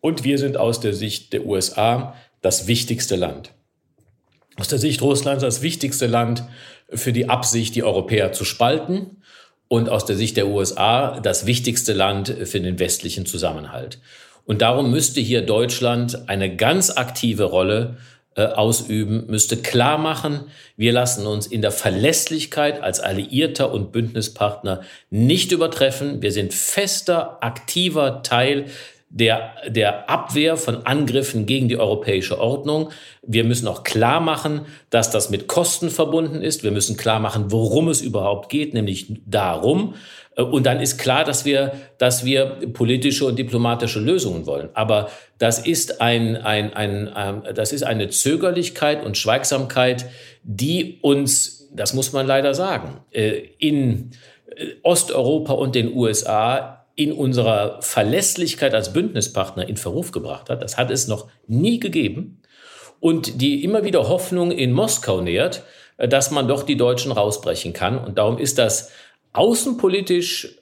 [0.00, 3.52] und wir sind aus der Sicht der USA das wichtigste Land.
[4.56, 6.44] Aus der Sicht Russlands das wichtigste Land
[6.90, 9.22] für die Absicht, die Europäer zu spalten
[9.68, 14.00] und aus der Sicht der USA das wichtigste Land für den westlichen Zusammenhalt.
[14.44, 17.98] Und darum müsste hier Deutschland eine ganz aktive Rolle
[18.36, 20.44] äh, ausüben, müsste klar machen,
[20.76, 26.22] wir lassen uns in der Verlässlichkeit als Alliierter und Bündnispartner nicht übertreffen.
[26.22, 28.66] Wir sind fester, aktiver Teil
[29.10, 32.90] der, der Abwehr von Angriffen gegen die europäische Ordnung.
[33.22, 36.62] Wir müssen auch klar machen, dass das mit Kosten verbunden ist.
[36.62, 39.94] Wir müssen klar machen, worum es überhaupt geht, nämlich darum.
[40.40, 44.70] Äh, und dann ist klar, dass wir, dass wir politische und diplomatische Lösungen wollen.
[44.74, 50.06] Aber das ist ein, ein, ein, ein das ist eine Zögerlichkeit und Schweigsamkeit,
[50.42, 54.10] die uns, das muss man leider sagen, äh, in
[54.56, 60.62] äh, Osteuropa und den USA in unserer Verlässlichkeit als Bündnispartner in Verruf gebracht hat.
[60.62, 62.42] Das hat es noch nie gegeben.
[62.98, 65.62] Und die immer wieder Hoffnung in Moskau nährt,
[65.96, 67.98] äh, dass man doch die Deutschen rausbrechen kann.
[67.98, 68.90] Und darum ist das
[69.32, 70.56] außenpolitisch,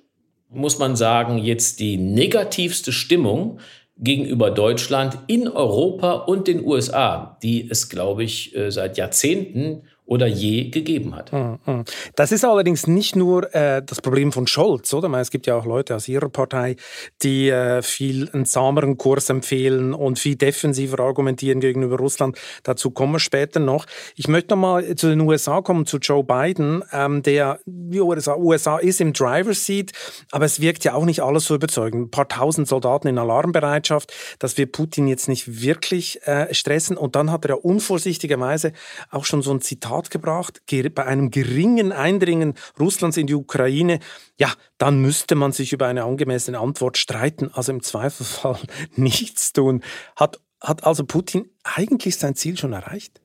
[0.50, 3.61] muss man sagen, jetzt die negativste Stimmung
[3.98, 10.27] gegenüber Deutschland in Europa und den USA, die es, glaube ich, äh, seit Jahrzehnten oder
[10.27, 11.33] je gegeben hat.
[11.33, 11.85] Hm, hm.
[12.16, 15.12] Das ist allerdings nicht nur äh, das Problem von Scholz, oder?
[15.18, 16.77] Es gibt ja auch Leute aus Ihrer Partei,
[17.23, 22.38] die äh, viel einen zahmeren Kurs empfehlen und viel defensiver argumentieren gegenüber Russland.
[22.62, 23.85] Dazu kommen wir später noch.
[24.16, 28.35] Ich möchte noch mal zu den USA kommen, zu Joe Biden, ähm, der die USA,
[28.37, 29.92] USA ist im Driver's Seat,
[30.31, 32.07] aber es wirkt ja auch nicht alles so überzeugend.
[32.07, 36.97] Ein paar tausend Soldaten in Alarmbereitschaft, dass wir Putin jetzt nicht wirklich äh, stressen.
[36.97, 38.73] Und dann hat er ja unvorsichtigerweise
[39.11, 40.62] auch schon so ein Zitat Tat gebracht,
[40.94, 43.98] bei einem geringen Eindringen Russlands in die Ukraine,
[44.38, 48.58] ja, dann müsste man sich über eine angemessene Antwort streiten, also im Zweifelsfall
[48.96, 49.82] nichts tun.
[50.16, 53.20] Hat, hat also Putin eigentlich sein Ziel schon erreicht?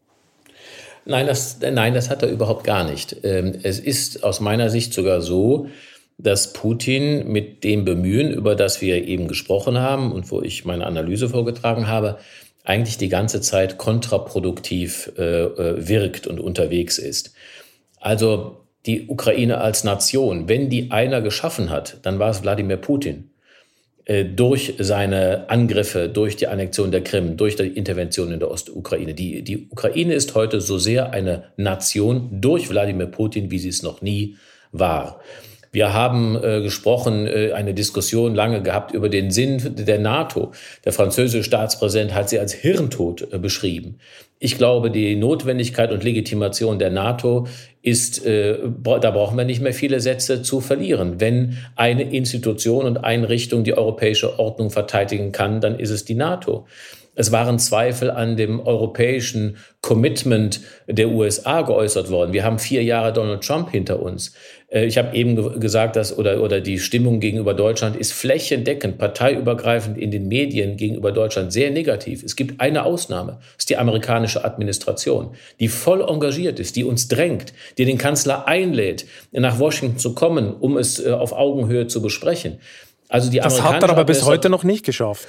[1.05, 3.17] Nein das, nein, das hat er überhaupt gar nicht.
[3.23, 5.67] Ähm, es ist aus meiner Sicht sogar so,
[6.17, 10.86] dass Putin mit dem Bemühen, über das wir eben gesprochen haben und wo ich meine
[10.86, 12.19] Analyse vorgetragen habe,
[12.63, 17.34] eigentlich die ganze Zeit kontraproduktiv äh, äh, wirkt und unterwegs ist.
[17.99, 23.30] Also die Ukraine als Nation, wenn die einer geschaffen hat, dann war es Wladimir Putin.
[24.06, 29.13] Äh, durch seine Angriffe, durch die Annexion der Krim, durch die Intervention in der Ostukraine.
[29.13, 33.82] Die, die Ukraine ist heute so sehr eine Nation durch Wladimir Putin, wie sie es
[33.82, 34.36] noch nie
[34.73, 35.21] war.
[35.73, 40.51] Wir haben äh, gesprochen, äh, eine Diskussion lange gehabt über den Sinn der NATO.
[40.86, 43.97] Der französische Staatspräsident hat sie als Hirntod äh, beschrieben.
[44.38, 47.47] Ich glaube, die Notwendigkeit und Legitimation der NATO
[47.81, 48.59] ist, äh,
[49.01, 51.19] da brauchen wir nicht mehr viele Sätze zu verlieren.
[51.19, 56.67] Wenn eine Institution und Einrichtung die europäische Ordnung verteidigen kann, dann ist es die NATO.
[57.15, 62.33] Es waren Zweifel an dem europäischen Commitment der USA geäußert worden.
[62.33, 64.33] Wir haben vier Jahre Donald Trump hinter uns.
[64.73, 69.97] Äh, ich habe eben gesagt, dass oder, oder die Stimmung gegenüber Deutschland ist flächendeckend, parteiübergreifend
[69.97, 72.23] in den Medien gegenüber Deutschland sehr negativ.
[72.23, 77.07] Es gibt eine Ausnahme, das ist die amerikanische Administration, die voll engagiert ist, die uns
[77.07, 82.01] drängt, die den Kanzler einlädt, nach Washington zu kommen, um es äh, auf Augenhöhe zu
[82.01, 82.59] besprechen.
[83.09, 85.27] Also die das hat er aber bis heute noch nicht geschafft.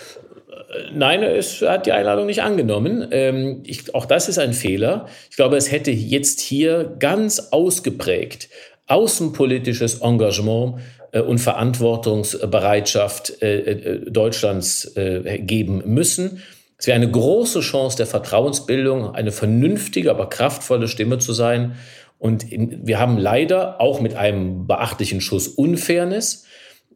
[0.92, 3.06] Nein, es hat die Einladung nicht angenommen.
[3.12, 5.06] Ähm, ich, auch das ist ein Fehler.
[5.30, 8.48] Ich glaube, es hätte jetzt hier ganz ausgeprägt
[8.86, 10.80] außenpolitisches Engagement
[11.12, 16.42] äh, und Verantwortungsbereitschaft äh, äh, Deutschlands geben müssen.
[16.76, 21.76] Es wäre eine große Chance der Vertrauensbildung, eine vernünftige, aber kraftvolle Stimme zu sein.
[22.18, 26.44] Und wir haben leider auch mit einem beachtlichen Schuss Unfairness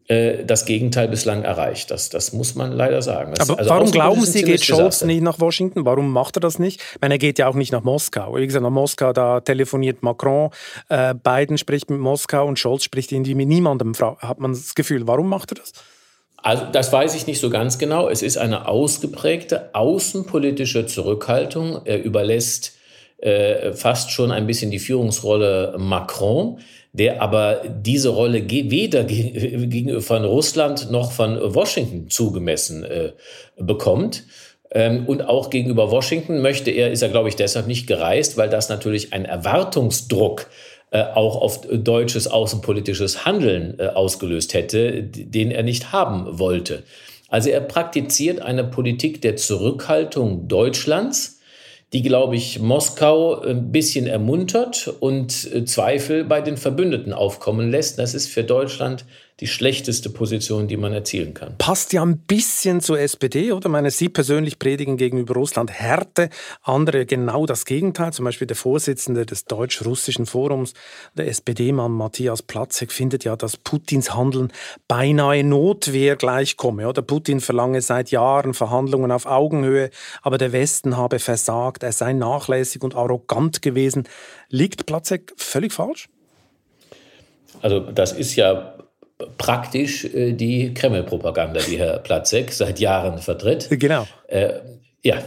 [0.09, 1.91] äh, das Gegenteil bislang erreicht.
[1.91, 3.35] Das, das muss man leider sagen.
[3.35, 5.85] Das, Aber also warum glauben Sie, geht Scholz nicht nach Washington?
[5.85, 6.81] Warum macht er das nicht?
[6.95, 8.35] Ich meine, er geht ja auch nicht nach Moskau.
[8.35, 10.49] Wie gesagt, nach Moskau, da telefoniert Macron,
[10.89, 15.07] äh, Biden spricht mit Moskau und Scholz spricht irgendwie mit niemandem, hat man das Gefühl.
[15.07, 15.73] Warum macht er das?
[16.39, 18.09] Also das weiß ich nicht so ganz genau.
[18.09, 21.83] Es ist eine ausgeprägte außenpolitische Zurückhaltung.
[21.85, 22.73] Er überlässt
[23.19, 26.61] äh, fast schon ein bisschen die Führungsrolle Macron
[26.93, 33.13] der aber diese Rolle weder gegenüber von Russland noch von Washington zugemessen äh,
[33.57, 34.25] bekommt.
[34.71, 38.51] Ähm, und auch gegenüber Washington möchte er, ist er, glaube ich, deshalb nicht gereist, weil
[38.51, 40.49] das natürlich einen Erwartungsdruck
[40.91, 46.83] äh, auch auf deutsches außenpolitisches Handeln äh, ausgelöst hätte, den er nicht haben wollte.
[47.29, 51.38] Also er praktiziert eine Politik der Zurückhaltung Deutschlands,
[51.93, 57.99] die, glaube ich, Moskau ein bisschen ermuntert und äh, Zweifel bei den Verbündeten aufkommen lässt.
[57.99, 59.05] Das ist für Deutschland
[59.41, 61.57] die schlechteste Position, die man erzielen kann.
[61.59, 63.69] Passt ja ein bisschen zur SPD, oder?
[63.69, 66.29] Meine, Sie persönlich predigen gegenüber Russland Härte,
[66.63, 68.13] andere genau das Gegenteil.
[68.13, 70.75] Zum Beispiel der Vorsitzende des Deutsch-Russischen Forums,
[71.15, 74.53] der SPD-Mann Matthias Platzek, findet ja, dass Putins Handeln
[74.89, 76.89] beinahe Notwehr gleichkomme.
[76.89, 77.03] Oder?
[77.03, 79.91] Putin verlange seit Jahren Verhandlungen auf Augenhöhe,
[80.23, 84.09] aber der Westen habe versagt, er sei nachlässig und arrogant gewesen.
[84.49, 86.09] Liegt Platzek völlig falsch?
[87.63, 88.78] Also das ist ja
[89.37, 93.69] praktisch äh, die Kreml-Propaganda, die Herr Platzek seit Jahren vertritt.
[93.71, 94.07] Genau.
[94.27, 94.55] Äh,
[95.03, 95.23] ja.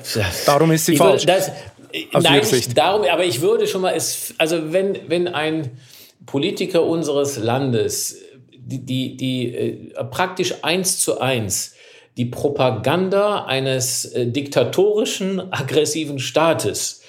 [0.45, 1.25] Darum ist sie ich falsch.
[1.25, 5.77] Das, äh, nein, nicht darum, aber ich würde schon mal, es, also wenn, wenn ein
[6.25, 8.17] Politiker unseres Landes
[8.53, 11.75] die, die, die äh, praktisch eins zu eins
[12.17, 17.01] die Propaganda eines äh, diktatorischen, aggressiven Staates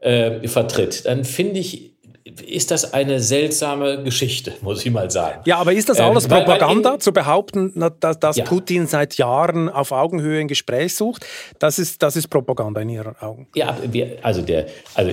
[0.00, 1.93] äh, vertritt, dann finde ich,
[2.24, 5.42] ist das eine seltsame Geschichte, muss ich mal sagen.
[5.44, 8.44] Ja, aber ist das ähm, alles ähm, Propaganda, weil, weil zu behaupten, dass, dass ja.
[8.44, 11.26] Putin seit Jahren auf Augenhöhe ein Gespräch sucht?
[11.58, 13.48] Das ist, das ist Propaganda in Ihren Augen.
[13.54, 15.12] Ja, wir, also, der, also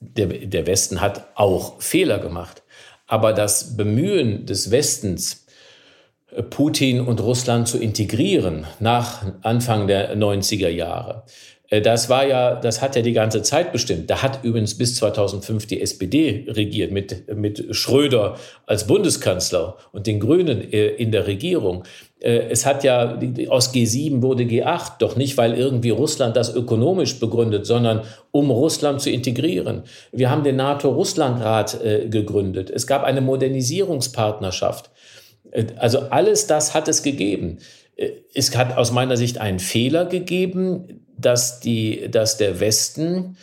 [0.00, 2.62] der, der Westen hat auch Fehler gemacht.
[3.06, 5.46] Aber das Bemühen des Westens,
[6.50, 11.24] Putin und Russland zu integrieren nach Anfang der 90er Jahre,
[11.80, 14.10] das war ja, das hat ja die ganze Zeit bestimmt.
[14.10, 20.20] Da hat übrigens bis 2005 die SPD regiert mit, mit Schröder als Bundeskanzler und den
[20.20, 21.84] Grünen äh, in der Regierung.
[22.20, 23.18] Äh, es hat ja,
[23.48, 28.02] aus G7 wurde G8, doch nicht, weil irgendwie Russland das ökonomisch begründet, sondern
[28.32, 29.84] um Russland zu integrieren.
[30.12, 32.68] Wir haben den NATO-Russland-Rat gegründet.
[32.68, 34.90] Es gab eine Modernisierungspartnerschaft.
[35.76, 37.58] Also alles das hat es gegeben.
[38.34, 43.36] Es hat aus meiner Sicht einen Fehler gegeben, dass, die, dass der Westen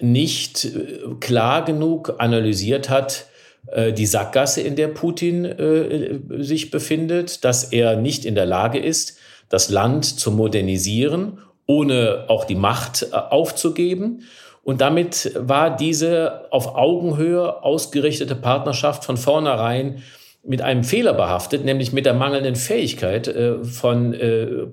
[0.00, 3.26] nicht äh, klar genug analysiert hat,
[3.66, 8.78] äh, die Sackgasse, in der Putin äh, sich befindet, dass er nicht in der Lage
[8.78, 9.18] ist,
[9.48, 14.22] das Land zu modernisieren, ohne auch die Macht aufzugeben.
[14.62, 20.02] Und damit war diese auf Augenhöhe ausgerichtete Partnerschaft von vornherein
[20.42, 24.14] mit einem Fehler behaftet, nämlich mit der mangelnden Fähigkeit von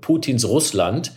[0.01, 1.11] Putins Russland, äh,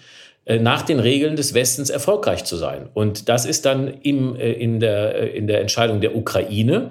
[0.59, 2.89] nach den Regeln des Westens erfolgreich zu sein.
[2.93, 6.91] Und das ist dann im, äh, in, der, äh, in der Entscheidung der Ukraine,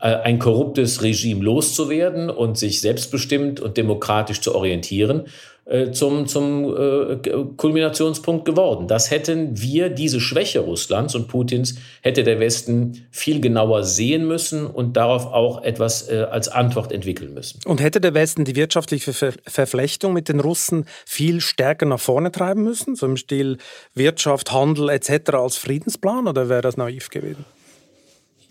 [0.00, 5.24] ein korruptes Regime loszuwerden und sich selbstbestimmt und demokratisch zu orientieren.
[5.68, 7.18] Äh, zum, zum äh,
[7.58, 8.88] Kulminationspunkt geworden.
[8.88, 14.66] Das hätten wir, diese Schwäche Russlands und Putins, hätte der Westen viel genauer sehen müssen
[14.66, 17.60] und darauf auch etwas äh, als Antwort entwickeln müssen.
[17.66, 22.32] Und hätte der Westen die wirtschaftliche Ver Verflechtung mit den Russen viel stärker nach vorne
[22.32, 23.58] treiben müssen, so im Stil
[23.92, 25.34] Wirtschaft, Handel etc.
[25.34, 27.44] als Friedensplan, oder wäre das naiv gewesen?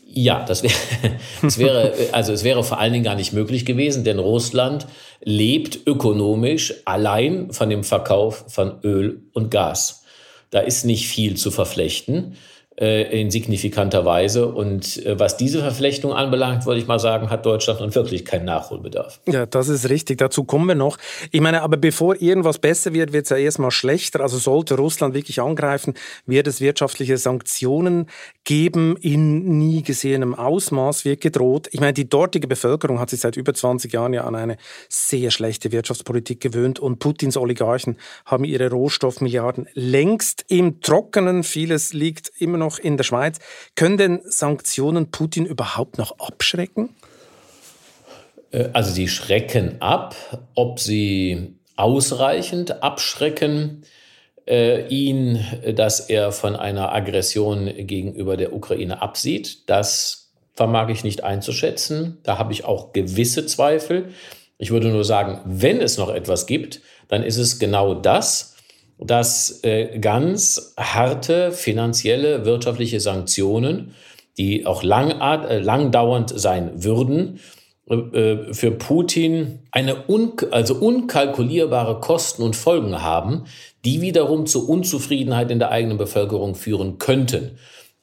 [0.10, 0.74] Ja, das wäre,
[1.42, 4.88] das wäre, also es wäre vor allen Dingen gar nicht möglich gewesen, denn Russland
[5.22, 10.04] lebt ökonomisch allein von dem Verkauf von Öl und Gas.
[10.50, 12.36] Da ist nicht viel zu verflechten
[12.80, 14.48] in signifikanter Weise.
[14.48, 18.46] Und äh, was diese Verflechtung anbelangt, würde ich mal sagen, hat Deutschland nun wirklich keinen
[18.46, 19.20] Nachholbedarf.
[19.28, 20.20] Ja, das ist richtig.
[20.20, 20.98] Dazu kommen wir noch.
[21.32, 24.22] Ich meine, aber bevor irgendwas besser wird, wird es ja erstmal schlechter.
[24.22, 25.96] Also sollte Russland wirklich angreifen,
[26.28, 28.06] wird es wirtschaftliche Sanktionen
[28.44, 31.70] geben in nie gesehenem Ausmaß, wird gedroht.
[31.72, 34.58] Ich meine, die dortige Bevölkerung hat sich seit über 20 Jahren ja an eine
[34.88, 41.44] sehr schlechte Wirtschaftspolitik gewöhnt und Putins Oligarchen haben ihre Rohstoffmilliarden längst im Trockenen.
[41.44, 43.40] Vieles liegt immer noch noch in der Schweiz.
[43.76, 46.96] Können denn Sanktionen Putin überhaupt noch abschrecken?
[48.52, 50.16] Äh, also sie schrecken ab.
[50.56, 53.84] Ob sie ausreichend abschrecken,
[54.48, 55.44] äh, ihn,
[55.76, 62.18] dass er von einer Aggression gegenüber der Ukraine absieht, das vermag ich nicht einzuschätzen.
[62.24, 64.10] Da habe ich auch gewisse Zweifel.
[64.58, 68.57] Ich würde nur sagen, wenn es noch etwas gibt, dann ist es genau das,
[69.00, 73.94] dass äh, ganz harte finanzielle, wirtschaftliche Sanktionen,
[74.38, 77.40] die auch lang, äh, langdauernd sein würden,
[77.90, 83.46] äh, für Putin eine un also unkalkulierbare Kosten und Folgen haben,
[83.86, 87.58] die wiederum zu Unzufriedenheit in der eigenen Bevölkerung führen könnten.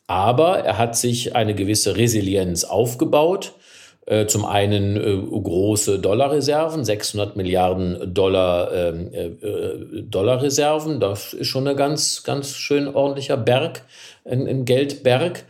[0.07, 3.64] Aber er hat sich eine gewisse Resilienz aufgebaut äh,
[4.27, 11.01] zum einen äh, große Dollarreserven, 600 Milliarden Dollar ähm, äh, äh, Dollarreserven.
[11.01, 13.83] Das ist schon ein ganz, ganz schön ordentlicher Berg,
[14.25, 15.45] ein, Geldberg.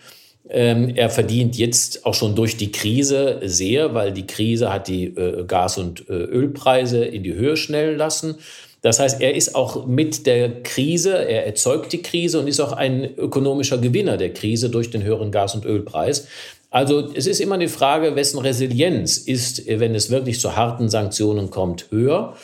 [0.48, 5.06] Ähm, er verdient jetzt auch schon durch die Krise sehr, weil die Krise hat die
[5.06, 8.36] äh, Gas- und äh, Ölpreise in die Höhe schnellen lassen.
[8.82, 12.72] Das heißt, er ist auch mit der Krise, er erzeugt die Krise und ist auch
[12.72, 16.28] ein ökonomischer Gewinner der Krise durch den höheren Gas- und Ölpreis.
[16.74, 21.48] Also es ist immer die Frage, wessen Resilienz ist, wenn es wirklich zu harten Sanktionen
[21.50, 22.34] kommt, höher.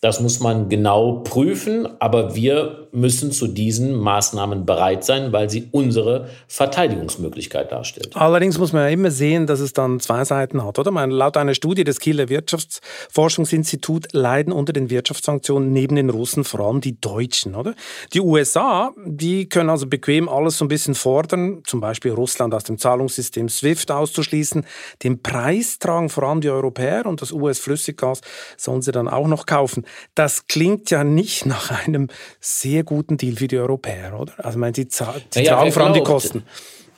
[0.00, 5.68] Das muss man genau prüfen, aber wir müssen zu diesen Maßnahmen bereit sein, weil sie
[5.72, 8.14] unsere Verteidigungsmöglichkeit darstellt.
[8.14, 10.90] Allerdings muss man ja immer sehen, dass es dann zwei Seiten hat, oder?
[10.90, 16.60] Meine, laut einer Studie des Kieler Wirtschaftsforschungsinstituts leiden unter den Wirtschaftssanktionen neben den Russen vor
[16.60, 17.74] allem die Deutschen, oder?
[18.12, 22.64] Die USA, die können also bequem alles so ein bisschen fordern, zum Beispiel Russland aus
[22.64, 24.66] dem Zahlungssystem SWIFT auszuschließen.
[25.02, 28.20] Den Preis tragen vor allem die Europäer und das US-Flüssiggas
[28.58, 29.86] sollen sie dann auch noch kaufen.
[30.14, 34.32] Das klingt ja nicht nach einem sehr guten Deal für die Europäer, oder?
[34.38, 35.04] Also, ich meine, sie, sie
[35.36, 36.44] naja, tragen vor allem die Kosten.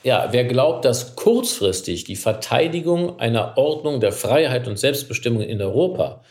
[0.03, 6.21] Ja, wer glaubt, dass kurzfristig die Verteidigung einer Ordnung der Freiheit und Selbstbestimmung in Europa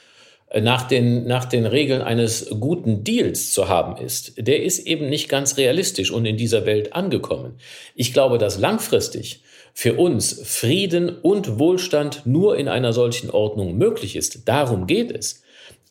[0.48, 5.08] äh, nach den, nach den Regeln eines guten Deals zu haben ist, der ist eben
[5.08, 7.56] nicht ganz realistisch und in dieser Welt angekommen.
[7.96, 9.42] Ich glaube, dass langfristig
[9.72, 14.48] für uns Frieden und Wohlstand nur in einer solchen Ordnung möglich ist.
[14.48, 15.42] Darum geht es.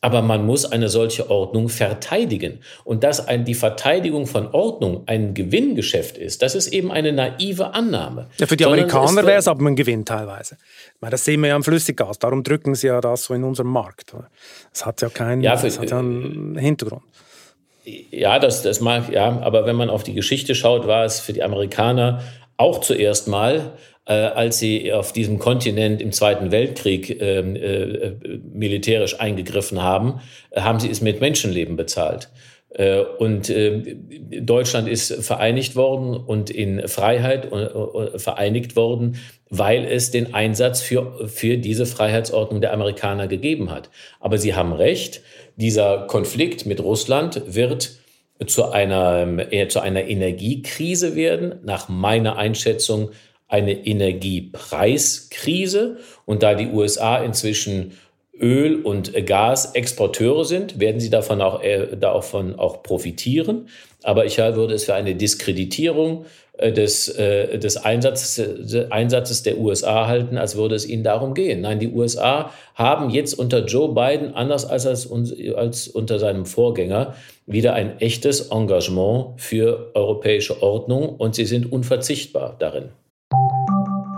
[0.04, 2.60] Aber man muss eine solche Ordnung verteidigen.
[2.84, 7.72] Und dass ein, die Verteidigung von Ordnung ein Gewinngeschäft ist, das ist eben eine naive
[7.72, 8.26] Annahme.
[8.36, 10.58] Ja, für die Sondern Amerikaner wäre es aber ein Gewinn teilweise.
[11.00, 12.18] Meine, das sehen wir ja am Flüssiggas.
[12.18, 14.14] Darum drücken sie ja das so in unserem Markt.
[14.74, 17.02] Es hat ja keinen ja, für, hat ja einen Hintergrund.
[17.84, 21.32] Ja, das, das mag, ja, aber wenn man auf die Geschichte schaut, war es für
[21.32, 22.20] die Amerikaner
[22.56, 23.72] auch zuerst mal
[24.06, 28.12] äh, als sie auf diesem Kontinent im Zweiten Weltkrieg ähm, äh,
[28.52, 32.28] militärisch eingegriffen haben, äh, haben sie es mit Menschenleben bezahlt.
[32.70, 33.96] Äh, und äh,
[34.40, 37.48] Deutschland ist vereinigt worden und in Freiheit
[38.16, 39.16] vereinigt worden,
[39.48, 43.90] weil es den Einsatz für, für diese Freiheitsordnung der Amerikaner gegeben hat.
[44.20, 45.22] Aber Sie haben recht,
[45.56, 47.92] dieser Konflikt mit Russland wird
[48.46, 53.10] zu einer, eher zu einer Energiekrise werden, nach meiner Einschätzung
[53.48, 55.98] eine Energiepreiskrise.
[56.24, 57.92] Und da die USA inzwischen
[58.40, 63.68] Öl- und Gasexporteure sind, werden sie davon auch, äh, davon auch profitieren.
[64.02, 66.26] Aber ich würde es für eine Diskreditierung
[66.56, 71.62] äh, des, äh, des Einsatzes, Einsatzes der USA halten, als würde es ihnen darum gehen.
[71.62, 75.10] Nein, die USA haben jetzt unter Joe Biden, anders als, als,
[75.56, 77.14] als unter seinem Vorgänger,
[77.46, 82.90] wieder ein echtes Engagement für europäische Ordnung und sie sind unverzichtbar darin.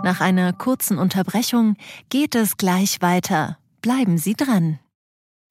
[0.03, 1.75] Nach einer kurzen Unterbrechung
[2.09, 3.57] geht es gleich weiter.
[3.81, 4.79] Bleiben Sie dran.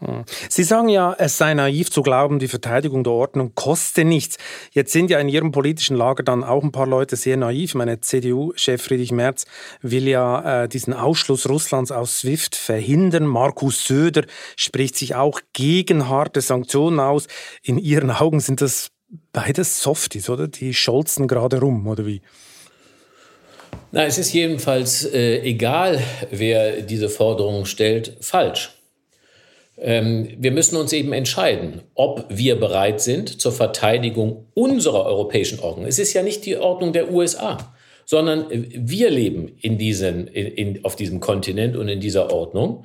[0.00, 0.24] Hm.
[0.48, 4.36] Sie sagen ja, es sei naiv zu glauben, die Verteidigung der Ordnung koste nichts.
[4.70, 7.74] Jetzt sind ja in Ihrem politischen Lager dann auch ein paar Leute sehr naiv.
[7.74, 9.44] Meine CDU-Chef Friedrich Merz
[9.82, 13.26] will ja äh, diesen Ausschluss Russlands aus SWIFT verhindern.
[13.26, 14.24] Markus Söder
[14.56, 17.26] spricht sich auch gegen harte Sanktionen aus.
[17.62, 18.90] In Ihren Augen sind das
[19.32, 20.46] beides Softies, oder?
[20.46, 22.22] Die scholzen gerade rum, oder wie?
[23.90, 26.00] Na, es ist jedenfalls äh, egal,
[26.30, 28.74] wer diese Forderungen stellt, falsch.
[29.80, 35.86] Ähm, wir müssen uns eben entscheiden, ob wir bereit sind zur Verteidigung unserer europäischen Ordnung.
[35.86, 40.84] Es ist ja nicht die Ordnung der USA, sondern wir leben in diesen, in, in,
[40.84, 42.84] auf diesem Kontinent und in dieser Ordnung.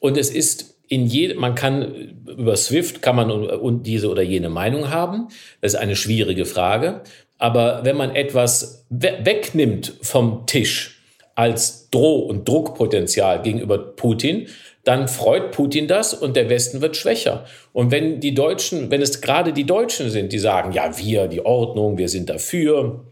[0.00, 4.50] Und es ist in jedem, man kann über Swift kann man und diese oder jene
[4.50, 5.28] Meinung haben.
[5.60, 7.02] Das ist eine schwierige Frage.
[7.38, 11.00] Aber wenn man etwas we wegnimmt vom Tisch
[11.34, 14.46] als Droh- und Druckpotenzial gegenüber Putin,
[14.84, 17.46] dann freut Putin das und der Westen wird schwächer.
[17.72, 21.44] Und wenn die Deutschen, wenn es gerade die Deutschen sind, die sagen, ja, wir, die
[21.44, 23.04] Ordnung, wir sind dafür,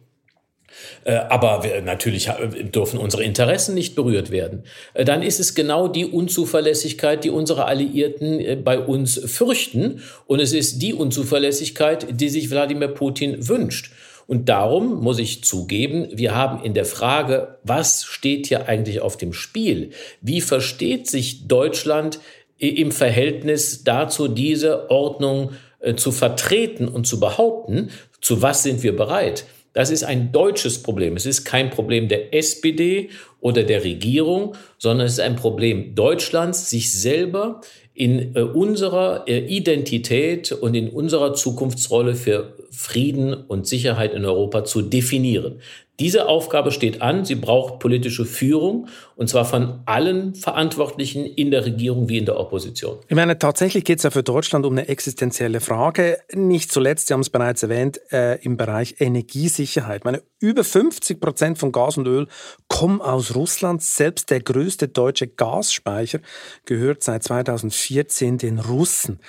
[1.04, 2.30] äh, aber wir, natürlich
[2.74, 4.64] dürfen unsere Interessen nicht berührt werden.
[4.94, 10.02] Äh, dann ist es genau die Unzuverlässigkeit, die unsere Alliierten äh, bei uns fürchten.
[10.26, 13.92] Und es ist die Unzuverlässigkeit, die sich Wladimir Putin wünscht.
[14.32, 19.18] Und darum muss ich zugeben, wir haben in der Frage, was steht hier eigentlich auf
[19.18, 19.90] dem Spiel?
[20.22, 22.18] Wie versteht sich Deutschland
[22.56, 25.50] im Verhältnis dazu, diese Ordnung
[25.96, 27.90] zu vertreten und zu behaupten?
[28.22, 29.44] Zu was sind wir bereit?
[29.74, 31.16] Das ist ein deutsches Problem.
[31.16, 33.10] Es ist kein Problem der SPD
[33.40, 37.60] oder der Regierung, sondern es ist ein Problem Deutschlands, sich selber
[37.92, 44.64] in äh, unserer äh, Identität und in unserer Zukunftsrolle für Frieden und Sicherheit in Europa
[44.64, 45.60] zu definieren.
[46.00, 47.24] Diese Aufgabe steht an.
[47.24, 52.40] Sie braucht politische Führung und zwar von allen Verantwortlichen in der Regierung wie in der
[52.40, 52.98] Opposition.
[53.08, 56.18] Ich meine, tatsächlich geht es ja für Deutschland um eine existenzielle Frage.
[56.32, 59.98] Nicht zuletzt, Sie haben es bereits erwähnt, äh, im Bereich Energiesicherheit.
[59.98, 62.26] Ich meine, über 50 Prozent von Gas und Öl
[62.68, 63.82] kommen aus Russland.
[63.82, 66.20] Selbst der größte deutsche Gasspeicher
[66.64, 69.20] gehört seit 2014 den Russen.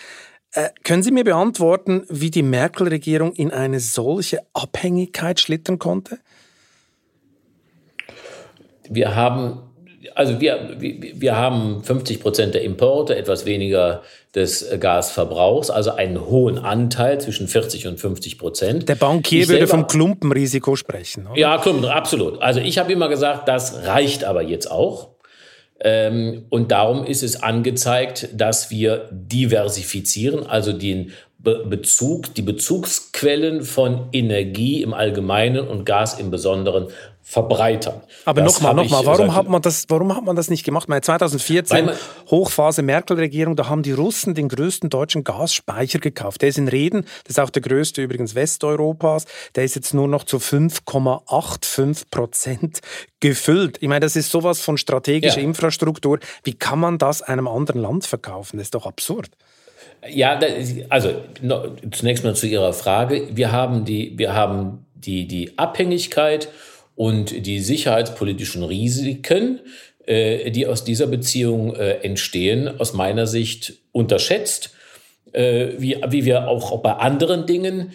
[0.54, 6.20] Äh, können Sie mir beantworten, wie die Merkel-Regierung in eine solche Abhängigkeit schlittern konnte?
[8.90, 9.60] wir haben,
[10.16, 14.04] also wir, wir haben 50 Prozent der Importe, etwas weniger
[14.36, 18.90] des Gasverbrauchs, also einen hohen Anteil zwischen 40 und 50 Prozent.
[18.90, 21.28] Der Bankier würde vom Klumpenrisiko sprechen.
[21.28, 21.40] Oder?
[21.40, 22.42] Ja, Klumpen, absolut.
[22.42, 25.13] Also ich habe immer gesagt, das reicht aber jetzt auch.
[25.84, 34.08] Ähm, und darum ist es angezeigt, dass wir diversifizieren, also den Bezug, die Bezugsquellen von
[34.14, 36.88] Energie im Allgemeinen und Gas im Besonderen
[37.24, 38.02] verbreitern.
[38.26, 40.90] Aber nochmal, nochmal, warum hat man das, warum hat man das nicht gemacht?
[40.90, 41.96] Meine 2014 man,
[42.30, 46.42] Hochphase Merkel-Regierung, da haben die Russen den größten deutschen Gasspeicher gekauft.
[46.42, 49.26] Der ist in Reden, das ist auch der größte übrigens Westeuropas.
[49.56, 52.80] Der ist jetzt nur noch zu 5,85 Prozent
[53.22, 53.78] gefüllt.
[53.80, 55.48] Ich meine, das ist sowas von strategischer ja.
[55.48, 56.20] Infrastruktur.
[56.44, 58.58] Wie kann man das einem anderen Land verkaufen?
[58.58, 59.30] Das ist doch absurd.
[60.10, 60.38] Ja,
[60.90, 61.14] also
[61.92, 63.30] zunächst mal zu Ihrer Frage.
[63.32, 66.50] Wir haben die, wir haben die, die Abhängigkeit
[66.96, 69.60] und die sicherheitspolitischen Risiken,
[70.06, 74.74] äh, die aus dieser Beziehung äh, entstehen, aus meiner Sicht unterschätzt,
[75.32, 77.94] äh, wie, wie wir auch bei anderen Dingen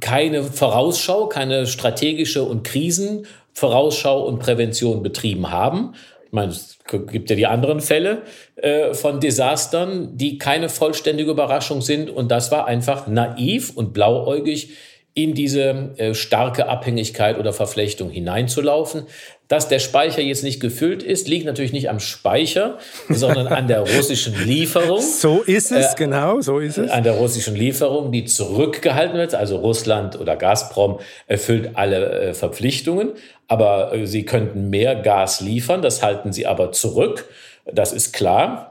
[0.00, 5.92] keine Vorausschau, keine strategische und Krisenvorausschau und Prävention betrieben haben.
[6.30, 6.78] Ich meine, es
[7.08, 8.22] gibt ja die anderen Fälle
[8.54, 12.08] äh, von Desastern, die keine vollständige Überraschung sind.
[12.08, 14.70] Und das war einfach naiv und blauäugig
[15.14, 19.04] in diese äh, starke Abhängigkeit oder Verflechtung hineinzulaufen.
[19.48, 23.80] Dass der Speicher jetzt nicht gefüllt ist, liegt natürlich nicht am Speicher, sondern an der
[23.80, 25.00] russischen Lieferung.
[25.00, 26.90] So ist es, äh, genau, so ist es.
[26.90, 29.34] An der russischen Lieferung, die zurückgehalten wird.
[29.34, 33.10] Also Russland oder Gazprom erfüllt alle äh, Verpflichtungen,
[33.48, 37.28] aber äh, sie könnten mehr Gas liefern, das halten sie aber zurück.
[37.72, 38.69] Das ist klar.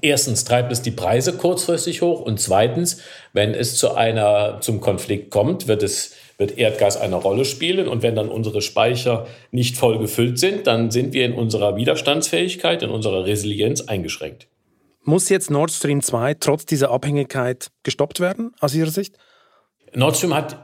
[0.00, 3.00] Erstens treibt es die Preise kurzfristig hoch und zweitens,
[3.32, 8.02] wenn es zu einer, zum Konflikt kommt, wird es, wird Erdgas eine Rolle spielen und
[8.02, 12.90] wenn dann unsere Speicher nicht voll gefüllt sind, dann sind wir in unserer Widerstandsfähigkeit, in
[12.90, 14.46] unserer Resilienz eingeschränkt.
[15.02, 19.16] Muss jetzt Nord Stream 2 trotz dieser Abhängigkeit gestoppt werden, aus Ihrer Sicht?
[19.94, 20.58] Nord Stream hat,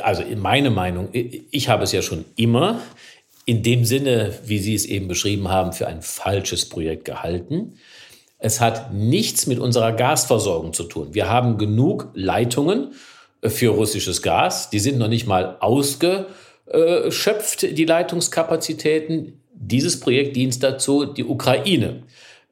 [0.00, 2.80] also in meiner Meinung, ich habe es ja schon immer
[3.44, 7.78] in dem Sinne, wie Sie es eben beschrieben haben, für ein falsches Projekt gehalten.
[8.40, 11.08] Es hat nichts mit unserer Gasversorgung zu tun.
[11.12, 12.94] Wir haben genug Leitungen
[13.42, 14.70] äh, für russisches Gas.
[14.70, 19.42] Die sind noch nicht mal ausgeschöpft, die Leitungskapazitäten.
[19.52, 22.04] Dieses Projekt dient dazu, die Ukraine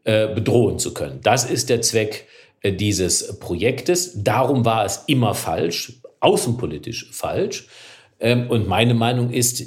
[0.04, 1.20] äh, bedrohen zu können.
[1.22, 2.26] Das ist der Zweck
[2.60, 4.22] äh, dieses Projektes.
[4.22, 7.66] Darum war es immer falsch, außenpolitisch falsch.
[8.20, 9.64] Ähm, und meine Meinung ist,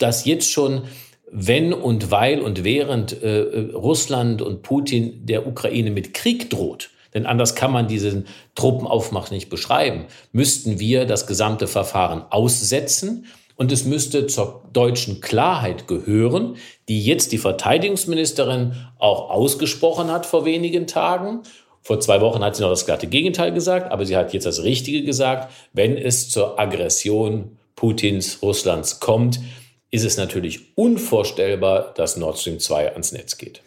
[0.00, 0.82] dass jetzt schon
[1.30, 7.26] wenn und weil und während äh, Russland und Putin der Ukraine mit Krieg droht, denn
[7.26, 13.84] anders kann man diesen Truppenaufmach nicht beschreiben, müssten wir das gesamte Verfahren aussetzen und es
[13.86, 16.56] müsste zur deutschen Klarheit gehören,
[16.88, 21.40] die jetzt die Verteidigungsministerin auch ausgesprochen hat vor wenigen Tagen.
[21.80, 24.62] Vor zwei Wochen hat sie noch das glatte Gegenteil gesagt, aber sie hat jetzt das
[24.62, 25.50] Richtige gesagt.
[25.72, 29.40] Wenn es zur Aggression Putins Russlands kommt,
[29.96, 33.62] ist es natürlich unvorstellbar, dass Nord Stream 2 ans Netz geht.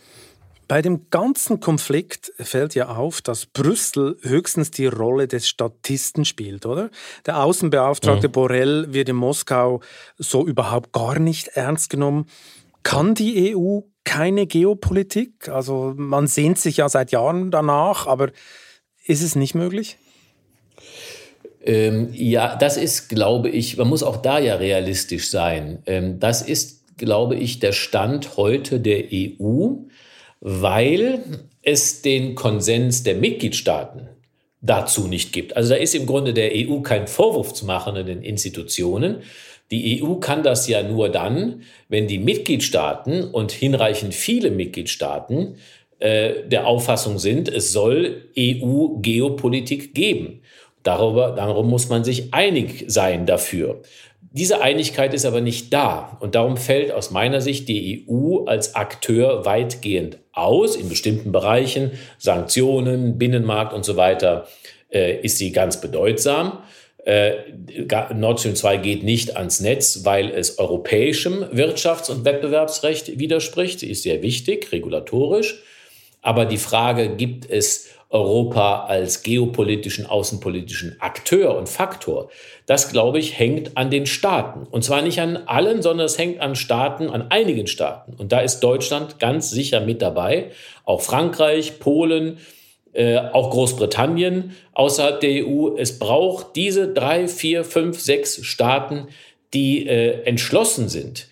[0.68, 6.68] Bei dem ganzen Konflikt fällt ja auf, dass Brüssel höchstens die Rolle des Statisten spielt,
[6.68, 6.92] oder?
[7.26, 8.32] Der Außenbeauftragte mhm.
[8.32, 9.82] Borrell wird in Moskau
[10.20, 12.28] so überhaupt gar nicht ernst genommen.
[12.84, 15.50] Kann die EU keine Geopolitik?
[15.50, 18.30] Also man sehnt sich ja seit Jahren danach, aber
[19.04, 19.98] ist es nicht möglich?
[21.64, 25.80] Ähm, ja, das ist, glaube ich, man muss auch da ja realistisch sein.
[25.86, 29.76] Ähm, das ist, glaube ich, der Stand heute der EU,
[30.39, 31.24] weil
[31.62, 34.10] es den Konsens der Mitgliedstaaten
[34.62, 35.55] dazu nicht gibt.
[35.55, 39.18] Also da ist im Grunde der EU kein Vorwurf zu machen in den Institutionen.
[39.72, 45.55] Die EU kann das ja nur dann, wenn die Mitgliedstaaten und hinreichend viele Mitgliedstaaten
[45.99, 50.41] äh, der Auffassung sind, es soll EU-Geopolitik geben.
[50.84, 53.82] Darüber, darum muss man sich einig sein dafür.
[54.32, 58.76] Diese Einigkeit ist aber nicht da und darum fällt aus meiner Sicht die EU als
[58.76, 60.76] Akteur weitgehend aus.
[60.76, 64.48] In bestimmten Bereichen, Sanktionen, Binnenmarkt und so weiter,
[64.92, 66.60] äh, ist sie ganz bedeutsam.
[67.06, 67.38] Äh,
[68.14, 73.80] Nord Stream 2 geht nicht ans Netz, weil es europäischem Wirtschafts- und Wettbewerbsrecht widerspricht.
[73.80, 75.64] Sie ist sehr wichtig, regulatorisch.
[76.22, 82.30] Aber die Frage, gibt es Europa als geopolitischen, außenpolitischen Akteur und Faktor,
[82.66, 84.66] das, glaube ich, hängt an den Staaten.
[84.66, 88.14] Und zwar nicht an allen, sondern es hängt an Staaten, an einigen Staaten.
[88.18, 90.51] Und da ist Deutschland ganz sicher mit dabei.
[90.86, 92.39] Auch Frankreich, Polen,
[92.93, 95.78] äh, auch Großbritannien außerhalb der EU.
[95.78, 99.07] Es braucht diese drei, vier, fünf, sechs Staaten,
[99.53, 101.28] die äh, entschlossen sind,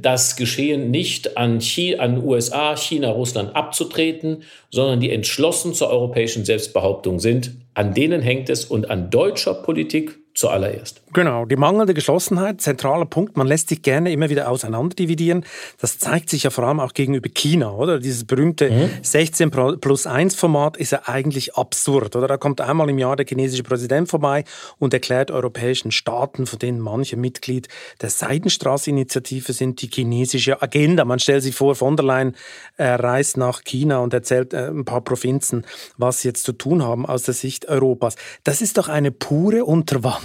[0.00, 6.44] das Geschehen nicht an, China, an USA, China, Russland abzutreten, sondern die entschlossen zur europäischen
[6.44, 7.52] Selbstbehauptung sind.
[7.74, 11.02] An denen hängt es und an deutscher Politik zuallererst.
[11.12, 13.36] Genau, die mangelnde Geschlossenheit, zentraler Punkt.
[13.36, 15.44] Man lässt sich gerne immer wieder auseinanderdividieren.
[15.80, 17.98] Das zeigt sich ja vor allem auch gegenüber China, oder?
[17.98, 18.90] Dieses berühmte mhm.
[19.02, 22.28] 16 plus 1 Format ist ja eigentlich absurd, oder?
[22.28, 24.44] Da kommt einmal im Jahr der chinesische Präsident vorbei
[24.78, 27.66] und erklärt europäischen Staaten, von denen manche Mitglied
[28.00, 31.04] der Seidenstraße-Initiative sind, die chinesische Agenda.
[31.04, 32.36] Man stellt sich vor, von der Leyen
[32.76, 35.66] äh, reist nach China und erzählt äh, ein paar Provinzen,
[35.96, 38.14] was sie jetzt zu tun haben aus der Sicht Europas.
[38.44, 40.19] Das ist doch eine pure Unterwanderung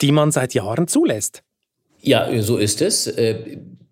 [0.00, 1.42] die man seit Jahren zulässt.
[2.00, 3.12] Ja, so ist es.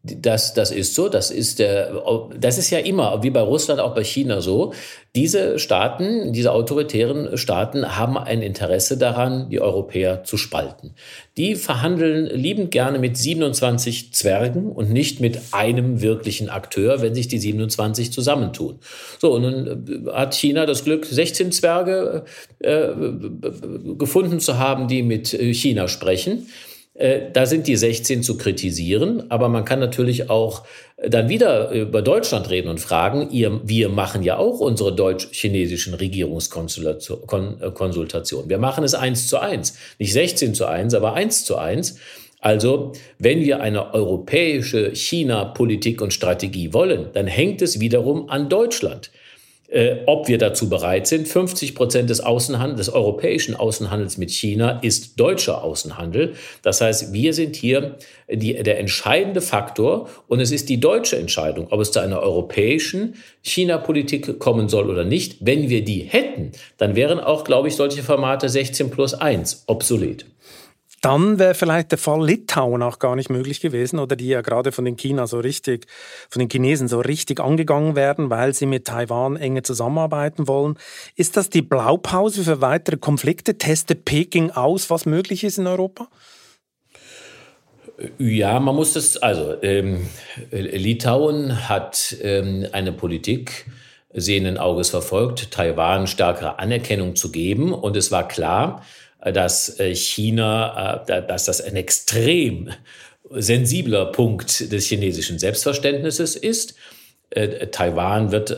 [0.05, 1.09] Das, das ist so.
[1.09, 2.03] Das ist, der,
[2.37, 4.73] das ist ja immer, wie bei Russland, auch bei China so.
[5.15, 10.95] Diese Staaten, diese autoritären Staaten haben ein Interesse daran, die Europäer zu spalten.
[11.37, 17.29] Die verhandeln liebend gerne mit 27 Zwergen und nicht mit einem wirklichen Akteur, wenn sich
[17.29, 18.81] die 27 zusammentun.
[19.21, 22.25] So, und nun äh, hat China das Glück, 16 Zwerge
[22.59, 22.89] äh,
[23.97, 26.49] gefunden zu haben, die mit äh, China sprechen.
[26.95, 30.67] Äh, da sind die 16 zu kritisieren, aber man kann natürlich auch
[30.97, 35.95] äh, dann wieder über Deutschland reden und fragen, ihr, wir machen ja auch unsere deutsch-chinesischen
[35.95, 38.51] Regierungskonsultationen.
[38.51, 41.97] Wir machen es eins zu eins, nicht 16 zu eins, aber eins zu eins.
[42.41, 49.11] Also, wenn wir eine europäische China-Politik und Strategie wollen, dann hängt es wiederum an Deutschland
[49.73, 51.27] äh, ob wir dazu bereit sind.
[51.27, 56.35] 50 Prozent des Außenhandels, des europäischen Außenhandels mit China ist deutscher Außenhandel.
[56.63, 57.97] Das heißt, wir sind hier
[58.31, 63.15] die, der entscheidende Faktor und es ist die deutsche Entscheidung, ob es zu einer europäischen
[63.43, 65.39] China-Politik kommen soll oder nicht.
[65.41, 70.27] Wenn wir die hätten, dann wären auch, glaube ich, solche Formate 16 plus 1 obsolet
[71.03, 74.71] dann wäre vielleicht der Fall Litauen auch gar nicht möglich gewesen oder die ja gerade
[74.73, 75.87] von den China so richtig,
[76.31, 80.79] von den Chinesen so richtig angegangen werden, weil sie mit Taiwan enge zusammenarbeiten wollen.
[81.17, 83.59] Ist das die Blaupause für weitere Konflikte?
[83.59, 86.09] Testet Peking aus, was möglich ist in Europa?
[88.19, 90.07] Ja, man muss das, also ähm,
[90.51, 93.67] Litauen hat ähm, eine Politik
[94.15, 97.73] sehenden Auges verfolgt, Taiwan stärkere Anerkennung zu geben.
[97.73, 98.83] Und es war klar,
[99.31, 102.71] dass äh, China, äh, dass das ein extrem
[103.31, 106.75] sensibler Punkt des chinesischen Selbstverständnisses ist.
[107.31, 108.53] Äh, Taiwan wird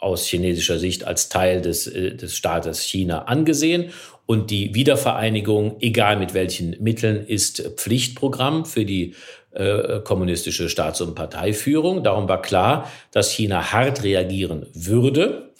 [0.00, 3.90] aus chinesischer Sicht als Teil des, des Staates China angesehen
[4.24, 9.14] und die Wiedervereinigung, egal mit welchen Mitteln, ist Pflichtprogramm für die
[10.04, 12.04] kommunistische Staats- und Parteiführung.
[12.04, 15.50] Darum war klar, dass China hart reagieren würde.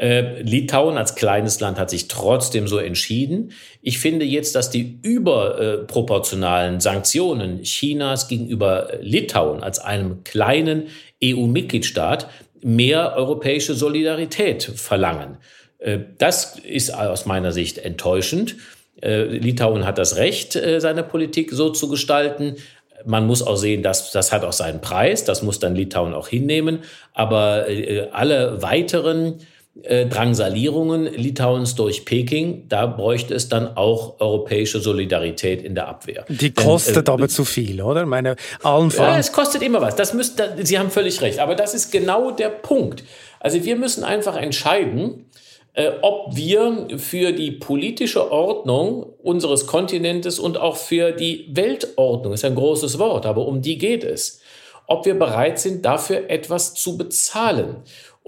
[0.00, 3.52] Äh, Litauen als kleines Land hat sich trotzdem so entschieden.
[3.82, 10.84] Ich finde jetzt, dass die überproportionalen Sanktionen Chinas gegenüber Litauen als einem kleinen
[11.22, 12.30] EU-Mitgliedstaat
[12.62, 15.36] mehr europäische Solidarität verlangen.
[15.78, 18.56] Äh, das ist aus meiner Sicht enttäuschend.
[19.02, 22.56] Äh, Litauen hat das Recht, seine Politik so zu gestalten.
[23.04, 25.24] Man muss auch sehen, dass das hat auch seinen Preis.
[25.24, 26.78] Das muss dann Litauen auch hinnehmen.
[27.12, 27.66] Aber
[28.12, 29.40] alle weiteren
[29.82, 36.24] äh, Drangsalierungen Litauens durch Peking, da bräuchte es dann auch europäische Solidarität in der Abwehr.
[36.28, 38.04] Die kostet Denn, äh, aber zu viel, oder?
[38.04, 39.96] Meine allen Ja, es kostet immer was.
[39.96, 41.38] Das müsst, Sie haben völlig recht.
[41.38, 43.04] Aber das ist genau der Punkt.
[43.38, 45.26] Also wir müssen einfach entscheiden,
[45.72, 52.44] äh, ob wir für die politische Ordnung unseres Kontinentes und auch für die Weltordnung, ist
[52.44, 54.40] ein großes Wort, aber um die geht es,
[54.88, 57.76] ob wir bereit sind, dafür etwas zu bezahlen.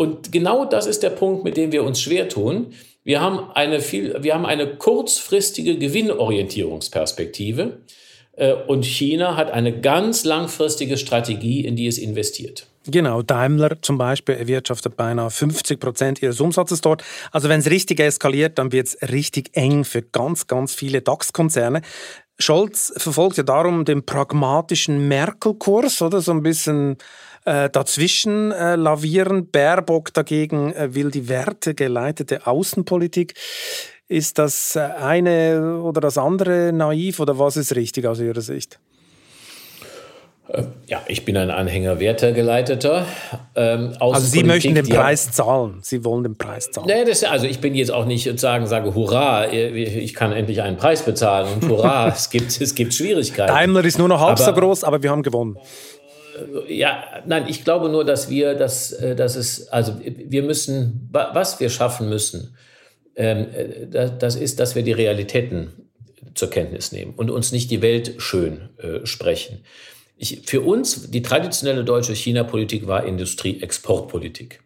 [0.03, 2.72] Und genau das ist der Punkt, mit dem wir uns schwer tun.
[3.05, 7.78] Wir haben eine, viel, wir haben eine kurzfristige Gewinnorientierungsperspektive
[8.32, 12.66] äh, und China hat eine ganz langfristige Strategie, in die es investiert.
[12.84, 17.05] Genau, Daimler zum Beispiel erwirtschaftet beinahe 50 Prozent ihres Umsatzes dort.
[17.30, 21.82] Also wenn es richtig eskaliert, dann wird es richtig eng für ganz, ganz viele DAX-Konzerne.
[22.40, 26.96] Scholz verfolgt ja darum den pragmatischen Merkel-Kurs, oder so ein bisschen
[27.45, 29.51] äh, dazwischen äh, lavieren.
[29.51, 33.34] Baerbock dagegen äh, will die wertegeleitete Außenpolitik.
[34.09, 38.78] Ist das eine oder das andere naiv oder was ist richtig aus Ihrer Sicht?
[40.53, 43.07] Äh, ja, ich bin ein Anhänger wertegeleiteter.
[43.55, 45.78] Ähm, also Sie möchten den Preis zahlen.
[45.82, 46.88] Sie wollen den Preis zahlen.
[46.88, 50.76] Nee, das, also ich bin jetzt auch nicht sozusagen sage, hurra, ich kann endlich einen
[50.76, 53.53] Preis bezahlen und hurra, es gibt es gibt Schwierigkeiten.
[53.53, 55.57] Daimler ist nur noch halb aber, so groß, aber wir haben gewonnen.
[56.37, 61.09] Äh, ja, nein, ich glaube nur, dass wir, dass, äh, dass es, also wir müssen,
[61.11, 62.57] was wir schaffen müssen,
[63.14, 63.47] ähm,
[64.18, 65.72] das ist, dass wir die Realitäten
[66.35, 69.64] zur Kenntnis nehmen und uns nicht die Welt schön äh, sprechen.
[70.16, 74.61] Ich, für uns, die traditionelle deutsche China-Politik war Industrie-Exportpolitik.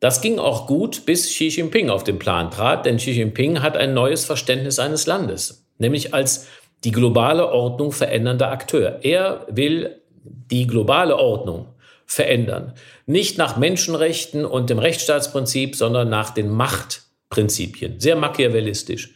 [0.00, 3.76] Das ging auch gut, bis Xi Jinping auf den Plan trat, denn Xi Jinping hat
[3.76, 6.46] ein neues Verständnis eines Landes, nämlich als
[6.84, 9.00] die globale Ordnung verändernder Akteur.
[9.02, 11.74] Er will die globale Ordnung
[12.06, 12.72] verändern.
[13.06, 18.00] Nicht nach Menschenrechten und dem Rechtsstaatsprinzip, sondern nach den Machtprinzipien.
[18.00, 19.14] Sehr machiavellistisch.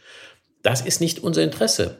[0.61, 1.97] Das ist nicht unser Interesse.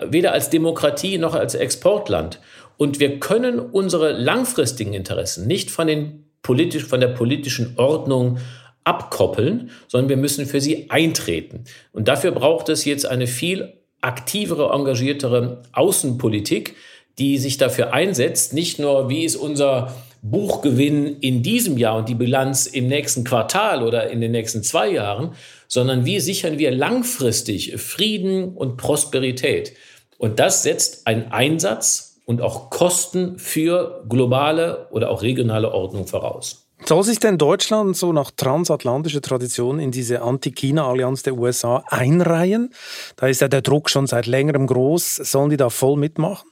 [0.00, 2.40] Weder als Demokratie noch als Exportland.
[2.76, 8.38] Und wir können unsere langfristigen Interessen nicht von, den politisch, von der politischen Ordnung
[8.84, 11.64] abkoppeln, sondern wir müssen für sie eintreten.
[11.92, 16.76] Und dafür braucht es jetzt eine viel aktivere, engagiertere Außenpolitik,
[17.18, 22.14] die sich dafür einsetzt, nicht nur, wie ist unser Buchgewinn in diesem Jahr und die
[22.14, 25.34] Bilanz im nächsten Quartal oder in den nächsten zwei Jahren,
[25.68, 29.72] sondern wie sichern wir langfristig Frieden und Prosperität.
[30.18, 36.66] Und das setzt einen Einsatz und auch Kosten für globale oder auch regionale Ordnung voraus.
[36.84, 42.74] Soll sich denn Deutschland so nach transatlantischer Tradition in diese Anti-China-Allianz der USA einreihen?
[43.16, 45.16] Da ist ja der Druck schon seit längerem groß.
[45.16, 46.48] Sollen die da voll mitmachen?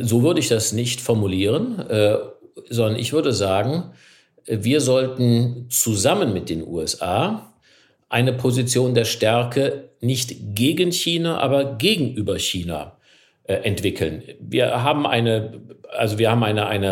[0.00, 2.16] So würde ich das nicht formulieren, äh,
[2.68, 3.92] sondern ich würde sagen,
[4.46, 7.52] wir sollten zusammen mit den USA
[8.08, 12.98] eine Position der Stärke nicht gegen China, aber gegenüber China
[13.44, 14.22] äh, entwickeln.
[14.38, 16.90] Wir haben eine, also wir haben eine, eine,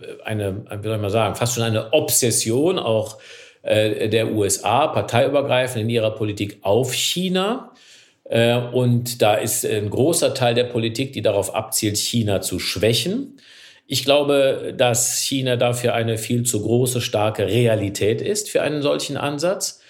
[0.00, 3.18] äh, eine, wie soll ich mal sagen, fast schon eine Obsession auch
[3.62, 7.69] der USA, parteiübergreifend in ihrer Politik auf China.
[8.30, 13.38] Und da ist ein großer Teil der Politik, die darauf abzielt, China zu schwächen.
[13.88, 19.16] Ich glaube, dass China dafür eine viel zu große, starke Realität ist für einen solchen
[19.16, 19.80] Ansatz,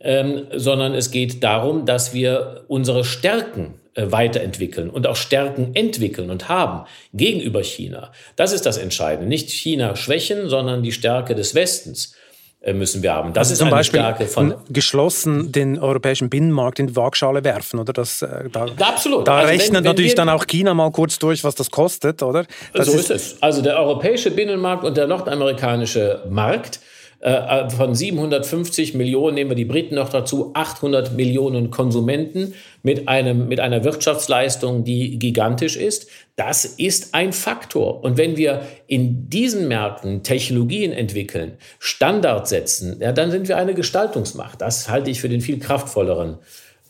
[0.00, 6.28] ähm, sondern es geht darum, dass wir unsere Stärken äh, weiterentwickeln und auch Stärken entwickeln
[6.28, 8.10] und haben gegenüber China.
[8.34, 9.28] Das ist das Entscheidende.
[9.28, 12.25] Nicht China schwächen, sondern die Stärke des Westens äh,
[12.74, 13.32] müssen wir haben.
[13.32, 17.78] Das also ist zum Beispiel Stärke von geschlossen den europäischen Binnenmarkt in die Waagschale werfen,
[17.78, 17.92] oder?
[17.92, 19.26] Das, äh, da, Absolut.
[19.26, 22.22] Da also rechnet wenn, wenn natürlich dann auch China mal kurz durch, was das kostet,
[22.22, 22.44] oder?
[22.72, 23.42] Das so ist, ist es.
[23.42, 26.80] Also der europäische Binnenmarkt und der nordamerikanische Markt
[27.20, 33.48] äh, von 750 Millionen, nehmen wir die Briten noch dazu, 800 Millionen Konsumenten mit, einem,
[33.48, 36.08] mit einer Wirtschaftsleistung, die gigantisch ist.
[36.36, 38.04] Das ist ein Faktor.
[38.04, 43.74] Und wenn wir in diesen Märkten Technologien entwickeln, Standards setzen, ja, dann sind wir eine
[43.74, 44.60] Gestaltungsmacht.
[44.60, 46.38] Das halte ich für den viel kraftvolleren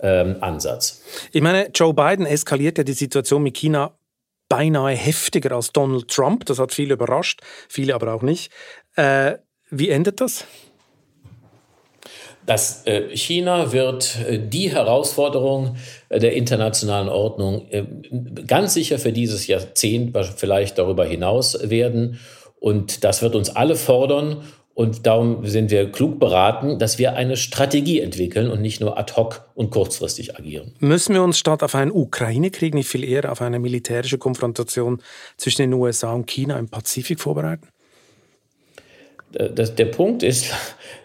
[0.01, 1.03] ähm, Ansatz.
[1.33, 3.97] Ich meine, Joe Biden eskaliert ja die Situation mit China
[4.49, 6.45] beinahe heftiger als Donald Trump.
[6.47, 8.53] Das hat viele überrascht, viele aber auch nicht.
[8.97, 9.37] Äh,
[9.71, 10.45] wie endet das?
[12.47, 15.77] Das äh, China wird äh, die Herausforderung
[16.09, 17.67] äh, der internationalen Ordnung
[18.47, 22.21] ganz sicher für dieses Jahrzehnt, vielleicht darüber hinaus werden.
[22.61, 24.43] Und das wird uns alle fordern.
[24.75, 29.15] Und darum sind wir klug beraten, dass wir eine Strategie entwickeln und nicht nur ad
[29.17, 30.75] hoc und kurzfristig agieren.
[30.81, 35.03] Müssen wir uns statt auf einen Ukraine-Krieg nicht viel eher auf eine militärische Konfrontation
[35.39, 37.69] zwischen den USA und China im Pazifik vorbereiten?
[39.33, 40.53] Das, der Punkt ist,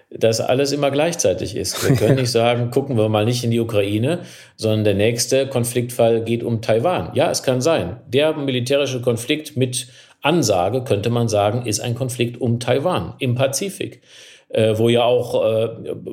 [0.09, 1.87] dass alles immer gleichzeitig ist.
[1.87, 4.19] Wir können nicht sagen, gucken wir mal nicht in die Ukraine,
[4.57, 7.11] sondern der nächste Konfliktfall geht um Taiwan.
[7.13, 7.97] Ja, es kann sein.
[8.07, 9.87] Der militärische Konflikt mit
[10.21, 14.01] Ansage, könnte man sagen, ist ein Konflikt um Taiwan im Pazifik,
[14.49, 15.69] äh, wo ja auch äh,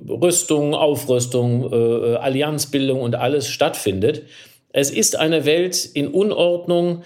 [0.08, 4.22] Rüstung, Aufrüstung, äh, Allianzbildung und alles stattfindet.
[4.72, 7.02] Es ist eine Welt in Unordnung,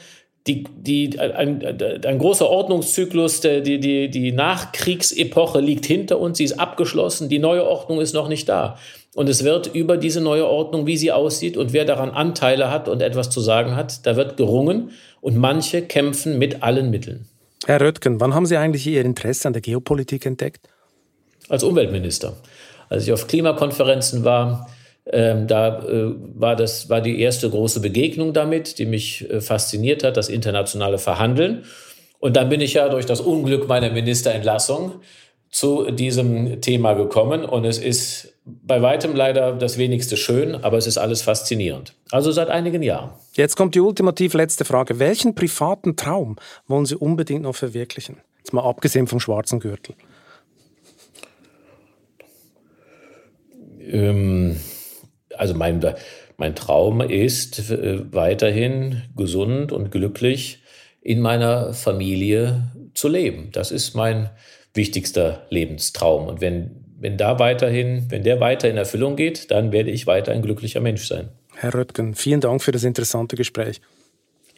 [0.46, 1.64] die, die, ein,
[2.04, 7.64] ein großer Ordnungszyklus, die, die, die Nachkriegsepoche liegt hinter uns, sie ist abgeschlossen, die neue
[7.64, 8.76] Ordnung ist noch nicht da.
[9.14, 12.88] Und es wird über diese neue Ordnung, wie sie aussieht und wer daran Anteile hat
[12.88, 14.90] und etwas zu sagen hat, da wird gerungen
[15.20, 17.26] und manche kämpfen mit allen Mitteln.
[17.66, 20.68] Herr Röttgen, wann haben Sie eigentlich Ihr Interesse an der Geopolitik entdeckt?
[21.48, 22.36] Als Umweltminister.
[22.88, 24.68] Als ich auf Klimakonferenzen war,
[25.06, 30.04] ähm, da äh, war das war die erste große Begegnung damit, die mich äh, fasziniert
[30.04, 31.64] hat, das internationale Verhandeln.
[32.20, 35.00] Und dann bin ich ja durch das Unglück meiner Ministerentlassung
[35.50, 40.86] zu diesem Thema gekommen und es ist bei weitem leider das wenigste schön, aber es
[40.86, 41.94] ist alles faszinierend.
[42.10, 43.10] Also seit einigen Jahren.
[43.34, 44.98] Jetzt kommt die ultimativ letzte Frage.
[44.98, 46.36] Welchen privaten Traum
[46.66, 48.16] wollen Sie unbedingt noch verwirklichen?
[48.38, 49.94] Jetzt mal abgesehen vom schwarzen Gürtel.
[53.80, 54.56] Ähm,
[55.42, 55.84] also mein,
[56.36, 60.62] mein Traum ist äh, weiterhin gesund und glücklich
[61.00, 63.48] in meiner Familie zu leben.
[63.50, 64.30] Das ist mein
[64.72, 66.28] wichtigster Lebenstraum.
[66.28, 66.70] Und wenn,
[67.00, 70.80] wenn da weiterhin, wenn der weiter in Erfüllung geht, dann werde ich weiter ein glücklicher
[70.80, 71.28] Mensch sein.
[71.56, 73.80] Herr Röttgen, vielen Dank für das interessante Gespräch.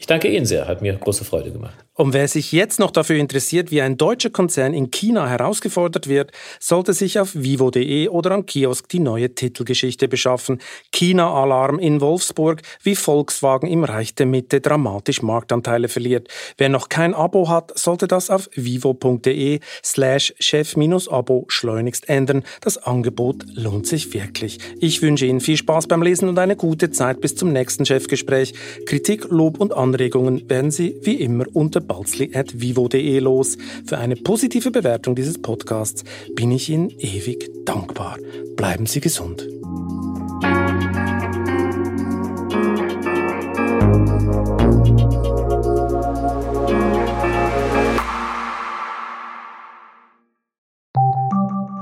[0.04, 1.72] Ich danke Ihnen sehr, hat mir große Freude gemacht.
[1.96, 6.32] Und wer sich jetzt noch dafür interessiert, wie ein deutscher Konzern in China herausgefordert wird,
[6.60, 10.60] sollte sich auf vivo.de oder am Kiosk die neue Titelgeschichte beschaffen.
[10.92, 16.28] China-Alarm in Wolfsburg, wie Volkswagen im Reich der Mitte dramatisch Marktanteile verliert.
[16.58, 22.42] Wer noch kein Abo hat, sollte das auf vivo.de slash chef-abo schleunigst ändern.
[22.60, 24.58] Das Angebot lohnt sich wirklich.
[24.80, 28.52] Ich wünsche Ihnen viel Spaß beim Lesen und eine gute Zeit bis zum nächsten Chefgespräch.
[28.84, 33.56] Kritik, Lob und Anregungen werden Sie wie immer unter balzli.vivo.de los.
[33.86, 36.02] Für eine positive Bewertung dieses Podcasts
[36.34, 38.18] bin ich Ihnen ewig dankbar.
[38.56, 39.46] Bleiben Sie gesund.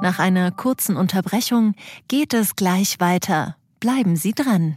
[0.03, 1.75] Nach einer kurzen Unterbrechung
[2.09, 3.57] geht es gleich weiter.
[3.81, 4.77] Bleiben Sie dran.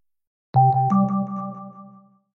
[0.53, 1.00] you